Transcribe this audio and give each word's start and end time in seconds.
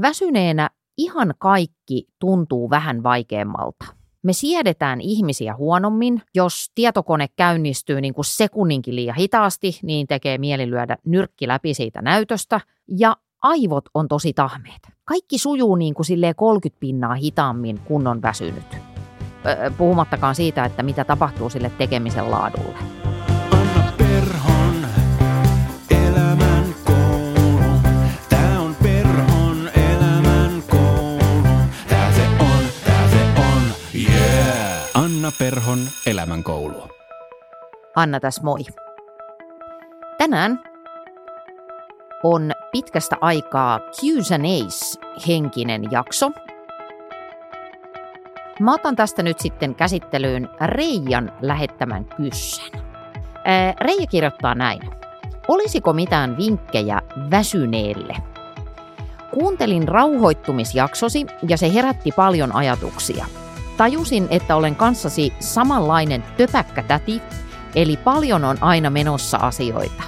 väsyneenä 0.00 0.70
ihan 0.98 1.34
kaikki 1.38 2.08
tuntuu 2.18 2.70
vähän 2.70 3.02
vaikeammalta. 3.02 3.84
Me 4.22 4.32
siedetään 4.32 5.00
ihmisiä 5.00 5.56
huonommin, 5.56 6.22
jos 6.34 6.70
tietokone 6.74 7.26
käynnistyy 7.36 8.00
niin 8.00 8.14
kuin 8.14 8.24
sekunninkin 8.24 8.96
liian 8.96 9.16
hitaasti, 9.16 9.78
niin 9.82 10.06
tekee 10.06 10.38
mieli 10.38 10.70
lyödä 10.70 10.96
nyrkki 11.04 11.48
läpi 11.48 11.74
siitä 11.74 12.02
näytöstä. 12.02 12.60
Ja 12.98 13.16
aivot 13.42 13.84
on 13.94 14.08
tosi 14.08 14.32
tahmeet. 14.32 14.82
Kaikki 15.04 15.38
sujuu 15.38 15.74
niin 15.76 15.94
kuin 15.94 16.06
30 16.36 16.80
pinnaa 16.80 17.14
hitaammin, 17.14 17.78
kun 17.78 18.06
on 18.06 18.22
väsynyt. 18.22 18.76
Puhumattakaan 19.78 20.34
siitä, 20.34 20.64
että 20.64 20.82
mitä 20.82 21.04
tapahtuu 21.04 21.50
sille 21.50 21.72
tekemisen 21.78 22.30
laadulle. 22.30 23.01
Perhon 35.42 35.78
elämän 36.06 36.42
koulu. 36.42 36.88
Anna 37.96 38.20
tässä 38.20 38.42
moi. 38.42 38.60
Tänään 40.18 40.60
on 42.22 42.52
pitkästä 42.72 43.16
aikaa 43.20 43.78
Q&A's 43.78 45.00
henkinen 45.28 45.82
jakso. 45.90 46.30
Mä 48.60 48.74
otan 48.74 48.96
tästä 48.96 49.22
nyt 49.22 49.38
sitten 49.38 49.74
käsittelyyn 49.74 50.48
Reijan 50.60 51.32
lähettämän 51.40 52.04
kyssän. 52.04 52.80
Reija 53.80 54.06
kirjoittaa 54.06 54.54
näin. 54.54 54.80
Olisiko 55.48 55.92
mitään 55.92 56.36
vinkkejä 56.36 57.02
väsyneelle? 57.30 58.16
Kuuntelin 59.30 59.88
rauhoittumisjaksosi 59.88 61.26
ja 61.48 61.56
se 61.56 61.74
herätti 61.74 62.12
paljon 62.16 62.56
ajatuksia. 62.56 63.26
Tajusin, 63.82 64.26
että 64.30 64.56
olen 64.56 64.76
kanssasi 64.76 65.32
samanlainen 65.40 66.24
töpäkkä 66.36 66.82
täti, 66.82 67.22
eli 67.74 67.96
paljon 67.96 68.44
on 68.44 68.56
aina 68.60 68.90
menossa 68.90 69.36
asioita. 69.38 70.02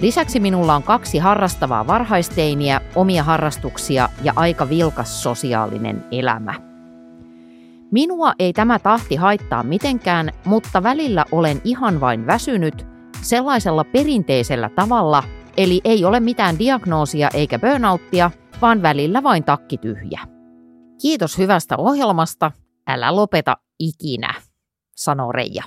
Lisäksi 0.00 0.40
minulla 0.40 0.74
on 0.74 0.82
kaksi 0.82 1.18
harrastavaa 1.18 1.86
varhaisteiniä, 1.86 2.80
omia 2.94 3.22
harrastuksia 3.22 4.08
ja 4.22 4.32
aika 4.36 4.68
vilkas 4.68 5.22
sosiaalinen 5.22 6.04
elämä. 6.10 6.54
Minua 7.90 8.32
ei 8.38 8.52
tämä 8.52 8.78
tahti 8.78 9.16
haittaa 9.16 9.62
mitenkään, 9.62 10.30
mutta 10.44 10.82
välillä 10.82 11.24
olen 11.32 11.60
ihan 11.64 12.00
vain 12.00 12.26
väsynyt 12.26 12.86
sellaisella 13.22 13.84
perinteisellä 13.84 14.68
tavalla, 14.68 15.22
eli 15.56 15.80
ei 15.84 16.04
ole 16.04 16.20
mitään 16.20 16.58
diagnoosia 16.58 17.28
eikä 17.34 17.58
burnouttia, 17.58 18.30
vaan 18.62 18.82
välillä 18.82 19.22
vain 19.22 19.44
takki 19.44 19.78
tyhjä. 19.78 20.20
Kiitos 21.02 21.38
hyvästä 21.38 21.76
ohjelmasta, 21.76 22.52
älä 22.88 23.16
lopeta 23.16 23.56
ikinä, 23.78 24.34
sanoo 24.96 25.32
Reija. 25.32 25.62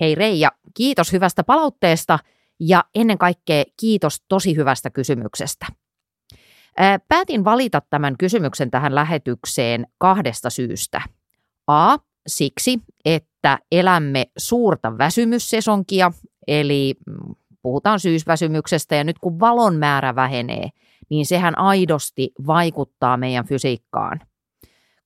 Hei 0.00 0.14
Reija, 0.14 0.52
kiitos 0.74 1.12
hyvästä 1.12 1.44
palautteesta– 1.44 2.18
ja 2.60 2.84
ennen 2.94 3.18
kaikkea 3.18 3.64
kiitos 3.80 4.22
tosi 4.28 4.56
hyvästä 4.56 4.90
kysymyksestä. 4.90 5.66
Päätin 7.08 7.44
valita 7.44 7.82
tämän 7.90 8.16
kysymyksen 8.18 8.70
tähän 8.70 8.94
lähetykseen 8.94 9.86
kahdesta 9.98 10.50
syystä. 10.50 11.02
A. 11.66 11.96
Siksi, 12.26 12.78
että 13.04 13.58
elämme 13.72 14.24
suurta 14.38 14.98
väsymyssesonkia, 14.98 16.12
eli 16.46 16.94
puhutaan 17.62 18.00
syysväsymyksestä, 18.00 18.94
ja 18.94 19.04
nyt 19.04 19.18
kun 19.18 19.40
valon 19.40 19.76
määrä 19.76 20.14
vähenee, 20.14 20.68
niin 21.10 21.26
sehän 21.26 21.58
aidosti 21.58 22.32
vaikuttaa 22.46 23.16
meidän 23.16 23.46
fysiikkaan. 23.46 24.20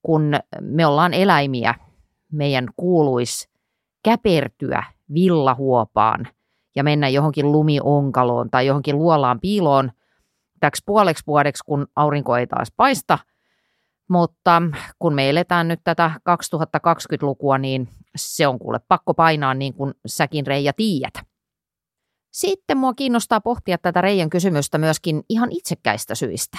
Kun 0.02 0.32
me 0.60 0.86
ollaan 0.86 1.14
eläimiä, 1.14 1.74
meidän 2.32 2.68
kuuluisi 2.76 3.48
käpertyä 4.02 4.82
villahuopaan– 5.14 6.28
ja 6.78 6.84
mennä 6.84 7.08
johonkin 7.08 7.52
lumionkaloon 7.52 8.50
tai 8.50 8.66
johonkin 8.66 8.98
luolaan 8.98 9.40
piiloon 9.40 9.92
täksi 10.60 10.82
puoleksi 10.86 11.24
vuodeksi, 11.26 11.64
kun 11.66 11.86
aurinko 11.96 12.36
ei 12.36 12.46
taas 12.46 12.72
paista. 12.76 13.18
Mutta 14.08 14.62
kun 14.98 15.14
me 15.14 15.30
eletään 15.30 15.68
nyt 15.68 15.80
tätä 15.84 16.10
2020-lukua, 16.28 17.58
niin 17.58 17.88
se 18.16 18.46
on 18.46 18.58
kuule 18.58 18.80
pakko 18.88 19.14
painaa 19.14 19.54
niin 19.54 19.74
kuin 19.74 19.94
säkin 20.06 20.46
Reija 20.46 20.72
tiedät. 20.72 21.14
Sitten 22.32 22.76
mua 22.76 22.94
kiinnostaa 22.94 23.40
pohtia 23.40 23.78
tätä 23.78 24.00
Reijan 24.00 24.30
kysymystä 24.30 24.78
myöskin 24.78 25.22
ihan 25.28 25.52
itsekkäistä 25.52 26.14
syistä. 26.14 26.58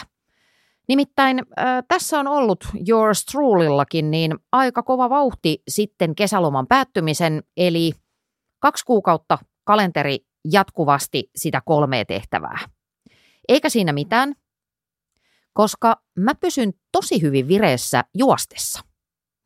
Nimittäin 0.90 1.40
äh, 1.40 1.84
tässä 1.88 2.20
on 2.20 2.28
ollut 2.28 2.68
Yours 2.90 3.26
Trulyllakin 3.26 4.12
niin 4.12 4.36
aika 4.52 4.84
kova 4.84 5.10
vauhti 5.10 5.64
sitten 5.68 6.16
kesäloman 6.16 6.68
päättymisen, 6.68 7.44
eli 7.58 7.92
kaksi 8.60 8.86
kuukautta 8.86 9.38
kalenteri 9.64 10.20
jatkuvasti 10.52 11.30
sitä 11.36 11.62
kolmea 11.66 12.06
tehtävää. 12.06 12.60
Eikä 13.48 13.70
siinä 13.70 13.94
mitään, 13.94 14.36
koska 15.54 16.02
mä 16.16 16.36
pysyn 16.36 16.74
tosi 16.92 17.22
hyvin 17.22 17.48
vireessä 17.48 18.04
juostessa. 18.18 18.82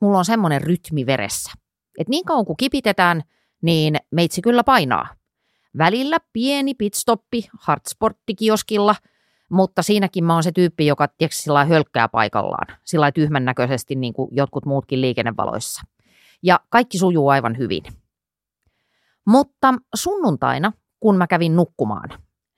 Mulla 0.02 0.18
on 0.18 0.26
semmoinen 0.26 0.62
rytmi 0.62 1.06
veressä. 1.06 1.52
että 2.00 2.12
niin 2.12 2.26
kauan 2.26 2.46
kuin 2.46 2.58
kipitetään, 2.58 3.22
niin 3.62 3.96
meitsi 4.12 4.42
kyllä 4.42 4.64
painaa. 4.64 5.08
Välillä 5.78 6.18
pieni 6.34 6.74
pitstoppi 6.74 7.50
hardsporttikioskilla, 7.59 8.96
mutta 9.53 9.81
siinäkin 9.81 10.24
mä 10.24 10.34
oon 10.34 10.44
se 10.44 10.52
tyyppi, 10.52 10.86
joka 10.86 11.08
tiedätkö, 11.08 11.36
sillä 11.36 11.66
hölkkää 11.66 12.09
paikallaan, 12.09 12.78
sillä 12.84 13.12
tyhmän 13.12 13.46
näköisesti 13.46 13.96
niin 13.96 14.14
kuin 14.14 14.30
jotkut 14.31 14.66
muutkin 14.66 15.02
liikennevaloissa. 15.02 15.81
Ja 16.44 16.59
kaikki 16.69 16.97
sujuu 16.97 17.30
aivan 17.30 17.58
hyvin. 17.58 17.84
Mutta 19.28 19.74
sunnuntaina, 19.96 20.72
kun 21.00 21.18
mä 21.18 21.28
kävin 21.28 21.56
nukkumaan, 21.56 22.09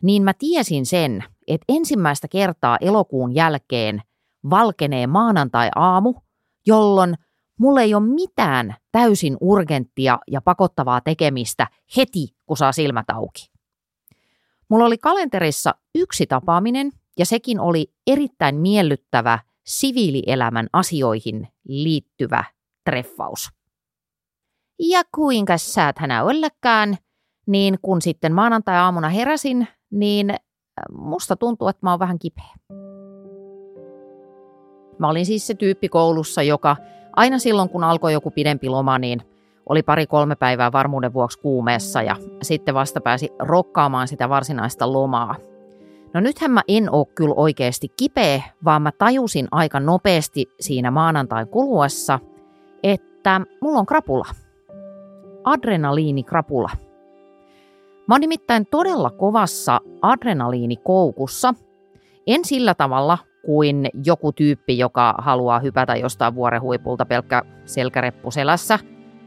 niin 0.03 0.23
mä 0.23 0.33
tiesin 0.33 0.85
sen, 0.85 1.23
että 1.47 1.65
ensimmäistä 1.69 2.27
kertaa 2.27 2.77
elokuun 2.81 3.35
jälkeen 3.35 4.01
valkenee 4.49 5.07
maanantai-aamu, 5.07 6.13
jolloin 6.67 7.15
mulla 7.59 7.81
ei 7.81 7.93
ole 7.93 8.05
mitään 8.05 8.75
täysin 8.91 9.37
urgenttia 9.41 10.19
ja 10.31 10.41
pakottavaa 10.41 11.01
tekemistä 11.01 11.67
heti, 11.97 12.27
kun 12.45 12.57
saa 12.57 12.71
silmät 12.71 13.09
auki. 13.09 13.54
Mulla 14.69 14.85
oli 14.85 14.97
kalenterissa 14.97 15.75
yksi 15.95 16.27
tapaaminen 16.27 16.91
ja 17.19 17.25
sekin 17.25 17.59
oli 17.59 17.93
erittäin 18.07 18.55
miellyttävä 18.55 19.39
siviilielämän 19.65 20.67
asioihin 20.73 21.47
liittyvä 21.67 22.43
treffaus. 22.85 23.49
Ja 24.79 25.01
kuinka 25.15 25.53
hänä 25.97 26.23
ollekaan, 26.23 26.97
niin 27.47 27.79
kun 27.81 28.01
sitten 28.01 28.33
maanantai-aamuna 28.33 29.09
heräsin, 29.09 29.67
niin 29.91 30.29
äh, 30.29 30.37
musta 30.91 31.35
tuntuu, 31.35 31.67
että 31.67 31.85
mä 31.85 31.91
oon 31.91 31.99
vähän 31.99 32.19
kipeä. 32.19 32.55
Mä 34.99 35.09
olin 35.09 35.25
siis 35.25 35.47
se 35.47 35.53
tyyppi 35.53 35.89
koulussa, 35.89 36.43
joka 36.43 36.77
aina 37.15 37.39
silloin, 37.39 37.69
kun 37.69 37.83
alkoi 37.83 38.13
joku 38.13 38.31
pidempi 38.31 38.69
loma, 38.69 38.99
niin 38.99 39.21
oli 39.69 39.83
pari-kolme 39.83 40.35
päivää 40.35 40.71
varmuuden 40.71 41.13
vuoksi 41.13 41.39
kuumeessa 41.39 42.01
ja 42.01 42.15
sitten 42.41 42.75
vasta 42.75 43.01
pääsi 43.01 43.29
rokkaamaan 43.39 44.07
sitä 44.07 44.29
varsinaista 44.29 44.93
lomaa. 44.93 45.35
No 46.13 46.21
nythän 46.21 46.51
mä 46.51 46.61
en 46.67 46.89
oo 46.91 47.05
kyllä 47.05 47.33
oikeasti 47.37 47.87
kipeä, 47.97 48.41
vaan 48.65 48.81
mä 48.81 48.91
tajusin 48.91 49.47
aika 49.51 49.79
nopeasti 49.79 50.45
siinä 50.59 50.91
maanantain 50.91 51.47
kuluessa, 51.47 52.19
että 52.83 53.41
mulla 53.61 53.79
on 53.79 53.85
krapula– 53.85 54.25
adrenaliinikrapula. 55.45 56.69
Mä 58.07 58.15
oon 58.15 58.21
nimittäin 58.21 58.65
todella 58.65 59.09
kovassa 59.09 59.81
adrenaliinikoukussa. 60.01 61.53
En 62.27 62.45
sillä 62.45 62.73
tavalla 62.73 63.17
kuin 63.45 63.89
joku 64.05 64.31
tyyppi, 64.31 64.77
joka 64.77 65.15
haluaa 65.17 65.59
hypätä 65.59 65.95
jostain 65.95 66.35
vuorehuipulta 66.35 67.05
pelkkä 67.05 67.43
selkäreppu 67.65 68.31
selässä, 68.31 68.79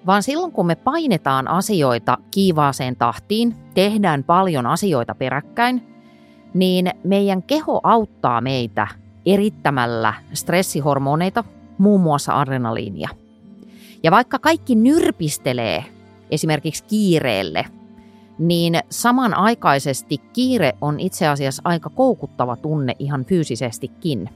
vaan 0.06 0.22
silloin 0.22 0.52
kun 0.52 0.66
me 0.66 0.74
painetaan 0.74 1.48
asioita 1.48 2.18
kiivaaseen 2.30 2.96
tahtiin, 2.96 3.56
tehdään 3.74 4.24
paljon 4.24 4.66
asioita 4.66 5.14
peräkkäin, 5.14 5.82
niin 6.54 6.90
meidän 7.04 7.42
keho 7.42 7.80
auttaa 7.82 8.40
meitä 8.40 8.86
erittämällä 9.26 10.14
stressihormoneita, 10.32 11.44
muun 11.78 12.00
muassa 12.00 12.40
adrenaliinia. 12.40 13.08
Ja 14.02 14.10
vaikka 14.10 14.38
kaikki 14.38 14.74
nyrpistelee 14.74 15.84
esimerkiksi 16.30 16.84
kiireelle, 16.84 17.64
niin 18.38 18.80
samanaikaisesti 18.90 20.18
kiire 20.32 20.72
on 20.80 21.00
itse 21.00 21.28
asiassa 21.28 21.62
aika 21.64 21.90
koukuttava 21.90 22.56
tunne 22.56 22.96
ihan 22.98 23.24
fyysisestikin. 23.24 24.30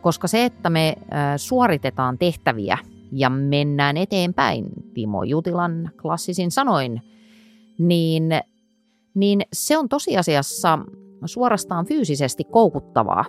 Koska 0.00 0.28
se, 0.28 0.44
että 0.44 0.70
me 0.70 0.94
suoritetaan 1.36 2.18
tehtäviä 2.18 2.78
ja 3.14 3.30
mennään 3.30 3.96
eteenpäin, 3.96 4.66
Timo 4.94 5.22
Jutilan 5.22 5.90
klassisin 6.02 6.50
sanoin, 6.50 7.02
niin, 7.78 8.30
niin 9.14 9.40
se 9.52 9.78
on 9.78 9.88
tosiasiassa 9.88 10.78
suorastaan 11.24 11.86
fyysisesti 11.86 12.44
koukuttavaa. 12.44 13.24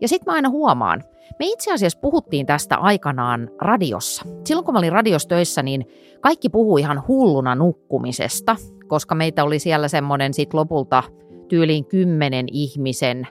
Ja 0.00 0.08
sitten 0.08 0.32
mä 0.32 0.34
aina 0.34 0.48
huomaan, 0.48 1.04
me 1.38 1.46
itse 1.46 1.72
asiassa 1.72 1.98
puhuttiin 2.00 2.46
tästä 2.46 2.76
aikanaan 2.76 3.50
radiossa. 3.60 4.24
Silloin 4.44 4.64
kun 4.64 4.74
mä 4.74 4.78
olin 4.78 4.92
radiostöissä, 4.92 5.62
niin 5.62 5.86
kaikki 6.20 6.48
puhui 6.48 6.80
ihan 6.80 7.02
hulluna 7.08 7.54
nukkumisesta, 7.54 8.56
koska 8.88 9.14
meitä 9.14 9.44
oli 9.44 9.58
siellä 9.58 9.88
semmoinen 9.88 10.34
sit 10.34 10.54
lopulta 10.54 11.02
tyyliin 11.48 11.84
kymmenen 11.84 12.46
ihmisen, 12.52 13.28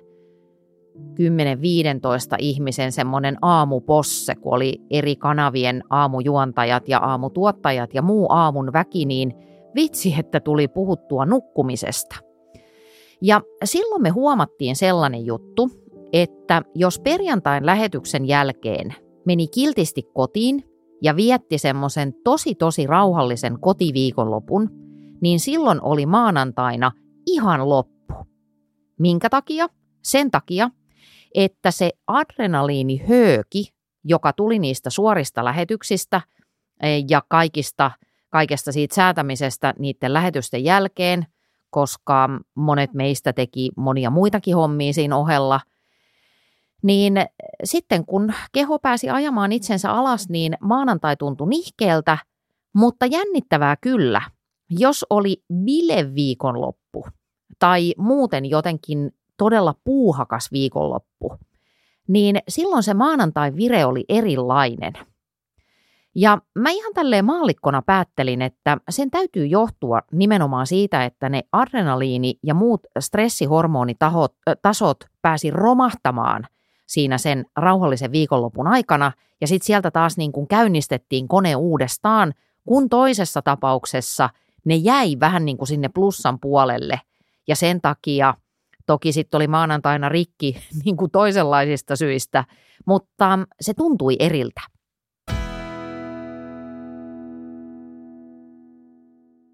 10-15 0.97 2.35
ihmisen 2.39 2.91
semmoinen 2.91 3.37
aamuposse, 3.41 4.35
kun 4.35 4.53
oli 4.53 4.81
eri 4.89 5.15
kanavien 5.15 5.83
aamujuontajat 5.89 6.89
ja 6.89 6.99
aamutuottajat 6.99 7.93
ja 7.93 8.01
muu 8.01 8.27
aamun 8.29 8.73
väki, 8.73 9.05
niin 9.05 9.33
vitsi, 9.75 10.15
että 10.19 10.39
tuli 10.39 10.67
puhuttua 10.67 11.25
nukkumisesta. 11.25 12.15
Ja 13.21 13.41
silloin 13.63 14.01
me 14.01 14.09
huomattiin 14.09 14.75
sellainen 14.75 15.25
juttu, 15.25 15.69
että 16.13 16.61
jos 16.75 16.99
perjantain 16.99 17.65
lähetyksen 17.65 18.27
jälkeen 18.27 18.95
meni 19.25 19.47
kiltisti 19.47 20.03
kotiin 20.13 20.63
ja 21.01 21.15
vietti 21.15 21.57
semmoisen 21.57 22.13
tosi 22.23 22.55
tosi 22.55 22.87
rauhallisen 22.87 23.59
kotiviikonlopun, 23.59 24.69
niin 25.21 25.39
silloin 25.39 25.81
oli 25.81 26.05
maanantaina 26.05 26.91
ihan 27.27 27.69
loppu. 27.69 28.13
Minkä 28.99 29.29
takia? 29.29 29.67
Sen 30.03 30.31
takia, 30.31 30.69
että 31.35 31.71
se 31.71 31.91
adrenaliinihööki, 32.07 33.73
joka 34.03 34.33
tuli 34.33 34.59
niistä 34.59 34.89
suorista 34.89 35.45
lähetyksistä 35.45 36.21
eh, 36.83 37.05
ja 37.09 37.21
kaikista, 37.27 37.91
kaikesta 38.29 38.71
siitä 38.71 38.95
säätämisestä 38.95 39.73
niiden 39.79 40.13
lähetysten 40.13 40.63
jälkeen, 40.63 41.25
koska 41.69 42.29
monet 42.55 42.93
meistä 42.93 43.33
teki 43.33 43.71
monia 43.77 44.09
muitakin 44.09 44.55
hommia 44.55 44.93
siinä 44.93 45.17
ohella– 45.17 45.59
niin 46.81 47.13
sitten 47.63 48.05
kun 48.05 48.33
keho 48.51 48.79
pääsi 48.79 49.09
ajamaan 49.09 49.51
itsensä 49.51 49.91
alas, 49.91 50.29
niin 50.29 50.57
maanantai 50.61 51.17
tuntui 51.17 51.47
nihkeeltä, 51.49 52.17
mutta 52.73 53.05
jännittävää 53.05 53.75
kyllä, 53.81 54.21
jos 54.69 55.05
oli 55.09 55.43
bileviikonloppu 55.53 57.05
tai 57.59 57.93
muuten 57.97 58.45
jotenkin 58.45 59.11
todella 59.41 59.75
puuhakas 59.83 60.51
viikonloppu, 60.51 61.37
niin 62.07 62.39
silloin 62.47 62.83
se 62.83 62.93
maanantai 62.93 63.55
vire 63.55 63.85
oli 63.85 64.05
erilainen. 64.09 64.93
Ja 66.15 66.37
mä 66.55 66.69
ihan 66.69 66.93
tälleen 66.93 67.25
maallikkona 67.25 67.81
päättelin, 67.81 68.41
että 68.41 68.77
sen 68.89 69.11
täytyy 69.11 69.45
johtua 69.45 70.01
nimenomaan 70.11 70.67
siitä, 70.67 71.05
että 71.05 71.29
ne 71.29 71.43
adrenaliini- 71.51 72.39
ja 72.43 72.53
muut 72.53 72.81
stressihormonitasot 72.99 75.05
pääsi 75.21 75.51
romahtamaan– 75.51 76.47
siinä 76.91 77.17
sen 77.17 77.45
rauhallisen 77.55 78.11
viikonlopun 78.11 78.67
aikana, 78.67 79.11
ja 79.41 79.47
sitten 79.47 79.65
sieltä 79.65 79.91
taas 79.91 80.17
niin 80.17 80.31
kuin 80.31 80.47
käynnistettiin 80.47 81.27
kone 81.27 81.55
uudestaan, 81.55 82.33
kun 82.65 82.89
toisessa 82.89 83.41
tapauksessa 83.41 84.29
ne 84.65 84.75
jäi 84.75 85.17
vähän 85.19 85.45
niin 85.45 85.57
kuin 85.57 85.67
sinne 85.67 85.89
plussan 85.89 86.39
puolelle, 86.39 87.01
ja 87.47 87.55
sen 87.55 87.81
takia 87.81 88.33
toki 88.85 89.11
sitten 89.11 89.37
oli 89.37 89.47
maanantaina 89.47 90.09
rikki 90.09 90.57
niin 90.85 90.97
kuin 90.97 91.11
toisenlaisista 91.11 91.95
syistä, 91.95 92.45
mutta 92.85 93.39
se 93.61 93.73
tuntui 93.73 94.15
eriltä. 94.19 94.61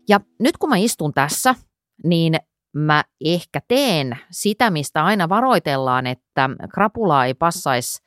Ja 0.09 0.19
nyt 0.39 0.57
kun 0.57 0.69
mä 0.69 0.77
istun 0.77 1.13
tässä, 1.13 1.55
niin 2.03 2.33
mä 2.73 3.03
ehkä 3.25 3.61
teen 3.67 4.19
sitä, 4.31 4.69
mistä 4.69 5.05
aina 5.05 5.29
varoitellaan, 5.29 6.07
että 6.07 6.49
krapulaa 6.73 7.25
ei 7.25 7.33
passaisi 7.33 8.03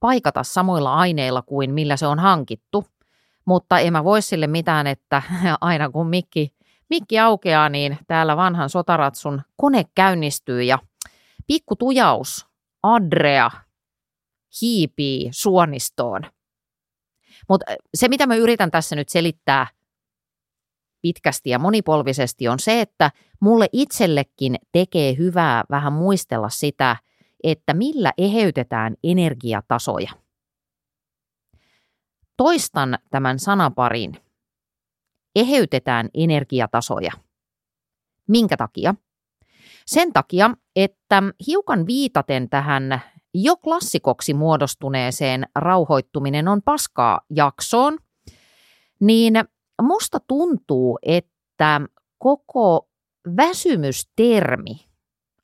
paikata 0.00 0.42
samoilla 0.42 0.94
aineilla 0.94 1.42
kuin 1.42 1.74
millä 1.74 1.96
se 1.96 2.06
on 2.06 2.18
hankittu. 2.18 2.84
Mutta 3.44 3.78
en 3.78 3.92
mä 3.92 4.04
voi 4.04 4.22
sille 4.22 4.46
mitään, 4.46 4.86
että 4.86 5.22
aina 5.60 5.90
kun 5.90 6.06
mikki, 6.06 6.54
mikki 6.90 7.18
aukeaa, 7.18 7.68
niin 7.68 7.98
täällä 8.06 8.36
vanhan 8.36 8.70
sotaratsun 8.70 9.42
kone 9.56 9.84
käynnistyy 9.94 10.62
ja 10.62 10.78
pikku 11.46 11.76
tujaus, 11.76 12.46
Adrea, 12.82 13.50
hiipii 14.60 15.28
suonistoon. 15.32 16.22
Mutta 17.48 17.72
se, 17.94 18.08
mitä 18.08 18.26
mä 18.26 18.34
yritän 18.34 18.70
tässä 18.70 18.96
nyt 18.96 19.08
selittää– 19.08 19.66
pitkästi 21.04 21.50
ja 21.50 21.58
monipolvisesti 21.58 22.48
on 22.48 22.58
se, 22.58 22.80
että 22.80 23.10
mulle 23.40 23.68
itsellekin 23.72 24.56
tekee 24.72 25.16
hyvää 25.18 25.64
vähän 25.70 25.92
muistella 25.92 26.48
sitä, 26.48 26.96
että 27.42 27.74
millä 27.74 28.12
eheytetään 28.18 28.94
energiatasoja. 29.02 30.10
Toistan 32.36 32.98
tämän 33.10 33.38
sanaparin. 33.38 34.23
Eheytetään 35.34 36.08
energiatasoja. 36.14 37.12
Minkä 38.28 38.56
takia? 38.56 38.94
Sen 39.86 40.12
takia, 40.12 40.50
että 40.76 41.22
hiukan 41.46 41.86
viitaten 41.86 42.48
tähän 42.48 43.00
jo 43.34 43.56
klassikoksi 43.56 44.34
muodostuneeseen 44.34 45.44
rauhoittuminen 45.54 46.48
on 46.48 46.62
paskaa 46.62 47.20
jaksoon, 47.30 47.98
niin 49.00 49.34
musta 49.82 50.20
tuntuu, 50.20 50.98
että 51.02 51.80
koko 52.18 52.88
väsymystermi, 53.36 54.86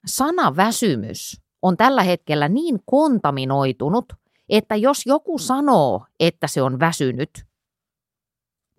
sana 0.05 0.55
väsymys, 0.55 1.41
on 1.61 1.77
tällä 1.77 2.03
hetkellä 2.03 2.49
niin 2.49 2.79
kontaminoitunut, 2.85 4.13
että 4.49 4.75
jos 4.75 5.05
joku 5.05 5.37
sanoo, 5.37 6.05
että 6.19 6.47
se 6.47 6.61
on 6.61 6.79
väsynyt, 6.79 7.29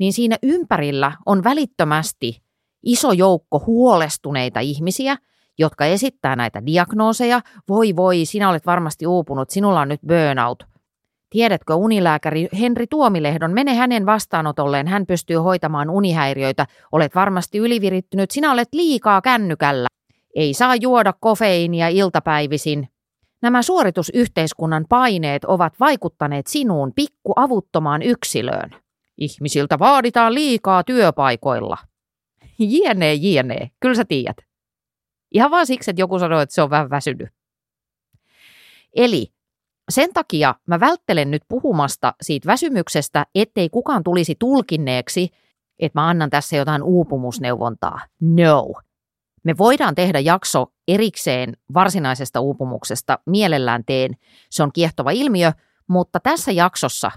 niin 0.03 0.13
siinä 0.13 0.37
ympärillä 0.43 1.13
on 1.27 1.45
välittömästi 1.45 2.43
iso 2.83 3.13
joukko 3.13 3.63
huolestuneita 3.67 4.61
ihmisiä, 4.61 5.17
jotka 5.59 5.85
esittää 5.85 6.37
näitä 6.37 6.67
diagnooseja. 6.67 7.41
Voi 7.69 7.97
voi, 7.97 8.25
sinä 8.25 8.51
olet 8.51 8.67
varmasti 8.67 9.07
uupunut, 9.07 9.51
sinulla 9.51 9.81
on 9.81 9.89
nyt 9.89 10.01
burnout. 10.01 10.63
Tiedätkö 11.31 11.75
unilääkäri 11.75 12.49
Henri 12.61 12.87
Tuomilehdon, 12.87 13.53
mene 13.53 13.75
hänen 13.75 14.07
vastaanotolleen, 14.07 14.89
hän 14.89 15.07
pystyy 15.07 15.37
hoitamaan 15.37 15.91
unihäiriöitä. 15.91 16.67
Olet 16.93 17.15
varmasti 17.15 17.59
ylivirittynyt, 17.59 18.31
sinä 18.31 18.53
olet 18.53 18.69
liikaa 18.73 19.21
kännykällä. 19.21 19.89
Ei 20.35 20.55
saa 20.55 20.77
juoda 20.77 21.13
kofeiinia 21.21 21.89
iltapäivisin. 21.89 22.89
Nämä 23.43 23.63
suoritusyhteiskunnan 23.63 24.85
paineet 24.89 25.45
ovat 25.45 25.81
vaikuttaneet 25.81 26.47
sinuun 26.47 26.93
pikku 26.97 27.33
avuttomaan 27.37 28.03
yksilöön. 28.03 28.83
Ihmisiltä 29.19 29.79
vaaditaan 29.79 30.35
liikaa 30.35 30.85
työpaikoilla. 30.85 31.79
Jienee, 32.59 33.15
jienee, 33.15 33.71
kyllä 33.81 33.95
sä 33.95 34.05
tiedät. 34.05 34.37
Ihan 35.35 35.51
vaan 35.51 35.67
siksi, 35.67 35.91
että 35.91 36.03
joku 36.03 36.19
sanoo, 36.19 36.41
että 36.41 36.55
se 36.55 36.63
on 36.63 36.71
vähän 36.71 36.91
väsynyt. 36.91 37.29
Eli 38.97 39.33
sen 39.91 40.13
takia 40.13 40.55
mä 40.67 40.81
välttelen 40.81 41.31
nyt 41.31 41.43
puhumasta 41.49 42.15
siitä 42.23 42.47
väsymyksestä, 42.47 43.27
ettei 43.35 43.69
kukaan 43.69 44.05
tulisi 44.05 44.35
tulkinneeksi, 44.39 45.29
että 45.79 46.01
mä 46.01 46.09
annan 46.09 46.31
tässä 46.31 46.57
jotain 46.57 46.83
uupumusneuvontaa. 46.83 48.01
No. 48.21 48.73
Me 49.45 49.59
voidaan 49.59 49.95
tehdä 49.95 50.21
jakso 50.21 50.67
erikseen 50.89 51.57
varsinaisesta 51.75 52.41
uupumuksesta, 52.41 53.19
mielellään 53.27 53.85
teen. 53.85 54.17
Se 54.51 54.63
on 54.63 54.73
kiehtova 54.73 55.11
ilmiö, 55.11 55.53
mutta 55.89 56.21
tässä 56.21 56.53
jaksossa, 56.53 57.11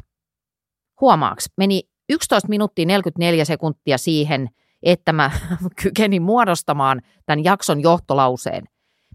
huomaaks, 1.02 1.46
meni 1.58 1.82
11 2.10 2.50
minuuttia 2.50 2.86
44 2.86 3.46
sekuntia 3.46 3.98
siihen, 3.98 4.50
että 4.84 5.14
mä 5.14 5.32
kykenin 5.82 6.22
muodostamaan 6.22 7.02
tämän 7.26 7.44
jakson 7.44 7.82
johtolauseen. 7.82 8.64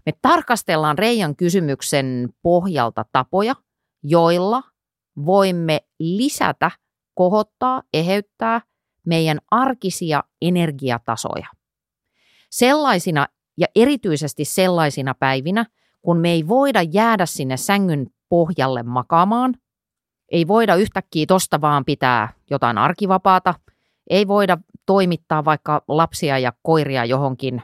Me 0.05 0.11
tarkastellaan 0.21 0.97
Reijan 0.97 1.35
kysymyksen 1.35 2.29
pohjalta 2.41 3.05
tapoja, 3.11 3.55
joilla 4.03 4.63
voimme 5.25 5.79
lisätä, 5.99 6.71
kohottaa, 7.13 7.83
eheyttää 7.93 8.61
meidän 9.05 9.39
arkisia 9.51 10.23
energiatasoja. 10.41 11.47
Sellaisina 12.51 13.27
ja 13.57 13.67
erityisesti 13.75 14.45
sellaisina 14.45 15.13
päivinä, 15.13 15.65
kun 16.01 16.17
me 16.17 16.31
ei 16.31 16.47
voida 16.47 16.81
jäädä 16.81 17.25
sinne 17.25 17.57
sängyn 17.57 18.07
pohjalle 18.29 18.83
makaamaan, 18.83 19.55
ei 20.31 20.47
voida 20.47 20.75
yhtäkkiä 20.75 21.25
tosta 21.25 21.61
vaan 21.61 21.85
pitää 21.85 22.29
jotain 22.49 22.77
arkivapaata, 22.77 23.53
ei 24.09 24.27
voida 24.27 24.57
toimittaa 24.85 25.45
vaikka 25.45 25.83
lapsia 25.87 26.39
ja 26.39 26.53
koiria 26.61 27.05
johonkin 27.05 27.61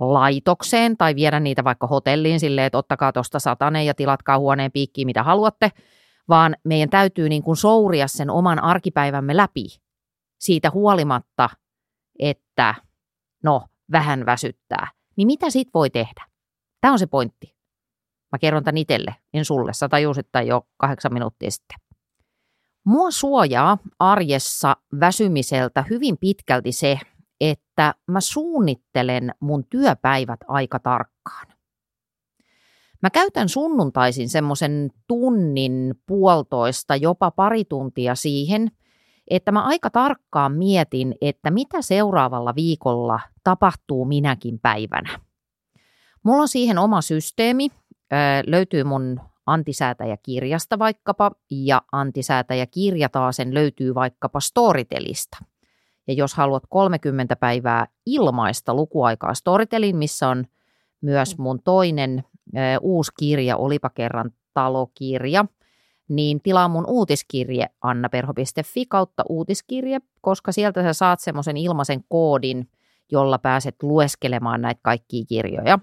laitokseen 0.00 0.96
tai 0.96 1.14
viedä 1.14 1.40
niitä 1.40 1.64
vaikka 1.64 1.86
hotelliin 1.86 2.40
silleen, 2.40 2.66
että 2.66 2.78
ottakaa 2.78 3.12
tuosta 3.12 3.38
satanen 3.38 3.86
ja 3.86 3.94
tilatkaa 3.94 4.38
huoneen 4.38 4.72
piikkiin 4.72 5.06
mitä 5.06 5.22
haluatte, 5.22 5.72
vaan 6.28 6.56
meidän 6.64 6.90
täytyy 6.90 7.28
niin 7.28 7.42
kuin 7.42 7.56
souria 7.56 8.08
sen 8.08 8.30
oman 8.30 8.62
arkipäivämme 8.62 9.36
läpi 9.36 9.66
siitä 10.38 10.70
huolimatta, 10.70 11.50
että 12.18 12.74
no 13.42 13.62
vähän 13.92 14.26
väsyttää. 14.26 14.90
Niin 15.16 15.26
mitä 15.26 15.50
sit 15.50 15.68
voi 15.74 15.90
tehdä? 15.90 16.26
Tämä 16.80 16.92
on 16.92 16.98
se 16.98 17.06
pointti. 17.06 17.56
Mä 18.32 18.38
kerron 18.38 18.64
tämän 18.64 18.78
itselle, 18.78 19.14
en 19.34 19.44
sulle. 19.44 19.72
Sä 19.72 19.88
tajusit 19.88 20.28
jo 20.46 20.66
kahdeksan 20.76 21.12
minuuttia 21.12 21.50
sitten. 21.50 21.85
Mua 22.86 23.10
suojaa 23.10 23.78
arjessa 23.98 24.76
väsymiseltä 25.00 25.84
hyvin 25.90 26.18
pitkälti 26.18 26.72
se, 26.72 26.98
että 27.40 27.94
mä 28.06 28.20
suunnittelen 28.20 29.34
mun 29.40 29.64
työpäivät 29.70 30.40
aika 30.48 30.78
tarkkaan. 30.78 31.46
Mä 33.02 33.10
käytän 33.10 33.48
sunnuntaisin 33.48 34.28
semmoisen 34.28 34.90
tunnin, 35.06 35.94
puolitoista, 36.06 36.96
jopa 36.96 37.30
pari 37.30 37.64
tuntia 37.64 38.14
siihen, 38.14 38.70
että 39.30 39.52
mä 39.52 39.62
aika 39.62 39.90
tarkkaan 39.90 40.52
mietin, 40.52 41.14
että 41.20 41.50
mitä 41.50 41.82
seuraavalla 41.82 42.54
viikolla 42.54 43.20
tapahtuu 43.44 44.04
minäkin 44.04 44.58
päivänä. 44.60 45.20
Mulla 46.22 46.42
on 46.42 46.48
siihen 46.48 46.78
oma 46.78 47.00
systeemi, 47.00 47.68
löytyy 48.46 48.84
mun 48.84 49.20
antisäätäjäkirjasta 49.46 50.78
vaikkapa, 50.78 51.30
ja 51.50 51.82
antisäätäjäkirja 51.92 53.08
taasen 53.08 53.54
löytyy 53.54 53.94
vaikkapa 53.94 54.40
Storytelista. 54.40 55.38
Ja 56.06 56.14
jos 56.14 56.34
haluat 56.34 56.62
30 56.68 57.36
päivää 57.36 57.86
ilmaista 58.06 58.74
lukuaikaa 58.74 59.34
Storytelin, 59.34 59.96
missä 59.96 60.28
on 60.28 60.44
myös 61.00 61.38
mun 61.38 61.62
toinen 61.62 62.24
uusi 62.80 63.12
kirja, 63.18 63.56
olipa 63.56 63.90
kerran 63.90 64.30
talokirja, 64.54 65.44
niin 66.08 66.40
tilaa 66.42 66.68
mun 66.68 66.84
uutiskirje 66.88 67.66
annaperho.fi 67.80 68.86
kautta 68.86 69.22
uutiskirje, 69.28 70.00
koska 70.20 70.52
sieltä 70.52 70.82
sä 70.82 70.92
saat 70.92 71.20
semmoisen 71.20 71.56
ilmaisen 71.56 72.04
koodin, 72.08 72.70
jolla 73.12 73.38
pääset 73.38 73.82
lueskelemaan 73.82 74.60
näitä 74.60 74.80
kaikkia 74.82 75.24
kirjoja. 75.28 75.78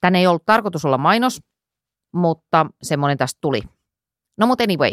Tänne 0.00 0.18
ei 0.18 0.26
ollut 0.26 0.46
tarkoitus 0.46 0.84
olla 0.84 0.98
mainos, 0.98 1.40
mutta 2.12 2.66
semmoinen 2.82 3.18
tästä 3.18 3.38
tuli. 3.40 3.62
No 4.36 4.46
mutta 4.46 4.64
anyway, 4.64 4.92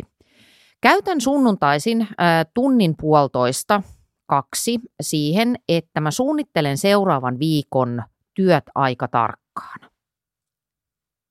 käytän 0.82 1.22
sunnuntaisin 1.22 2.02
äh, 2.02 2.08
tunnin 2.54 2.96
puolitoista 3.02 3.82
kaksi 4.26 4.80
siihen, 5.02 5.56
että 5.70 6.02
mä 6.02 6.12
suunnittelen 6.12 6.78
seuraavan 6.78 7.40
viikon 7.40 8.04
työt 8.34 8.64
aika 8.76 9.08
tarkkaan. 9.08 9.80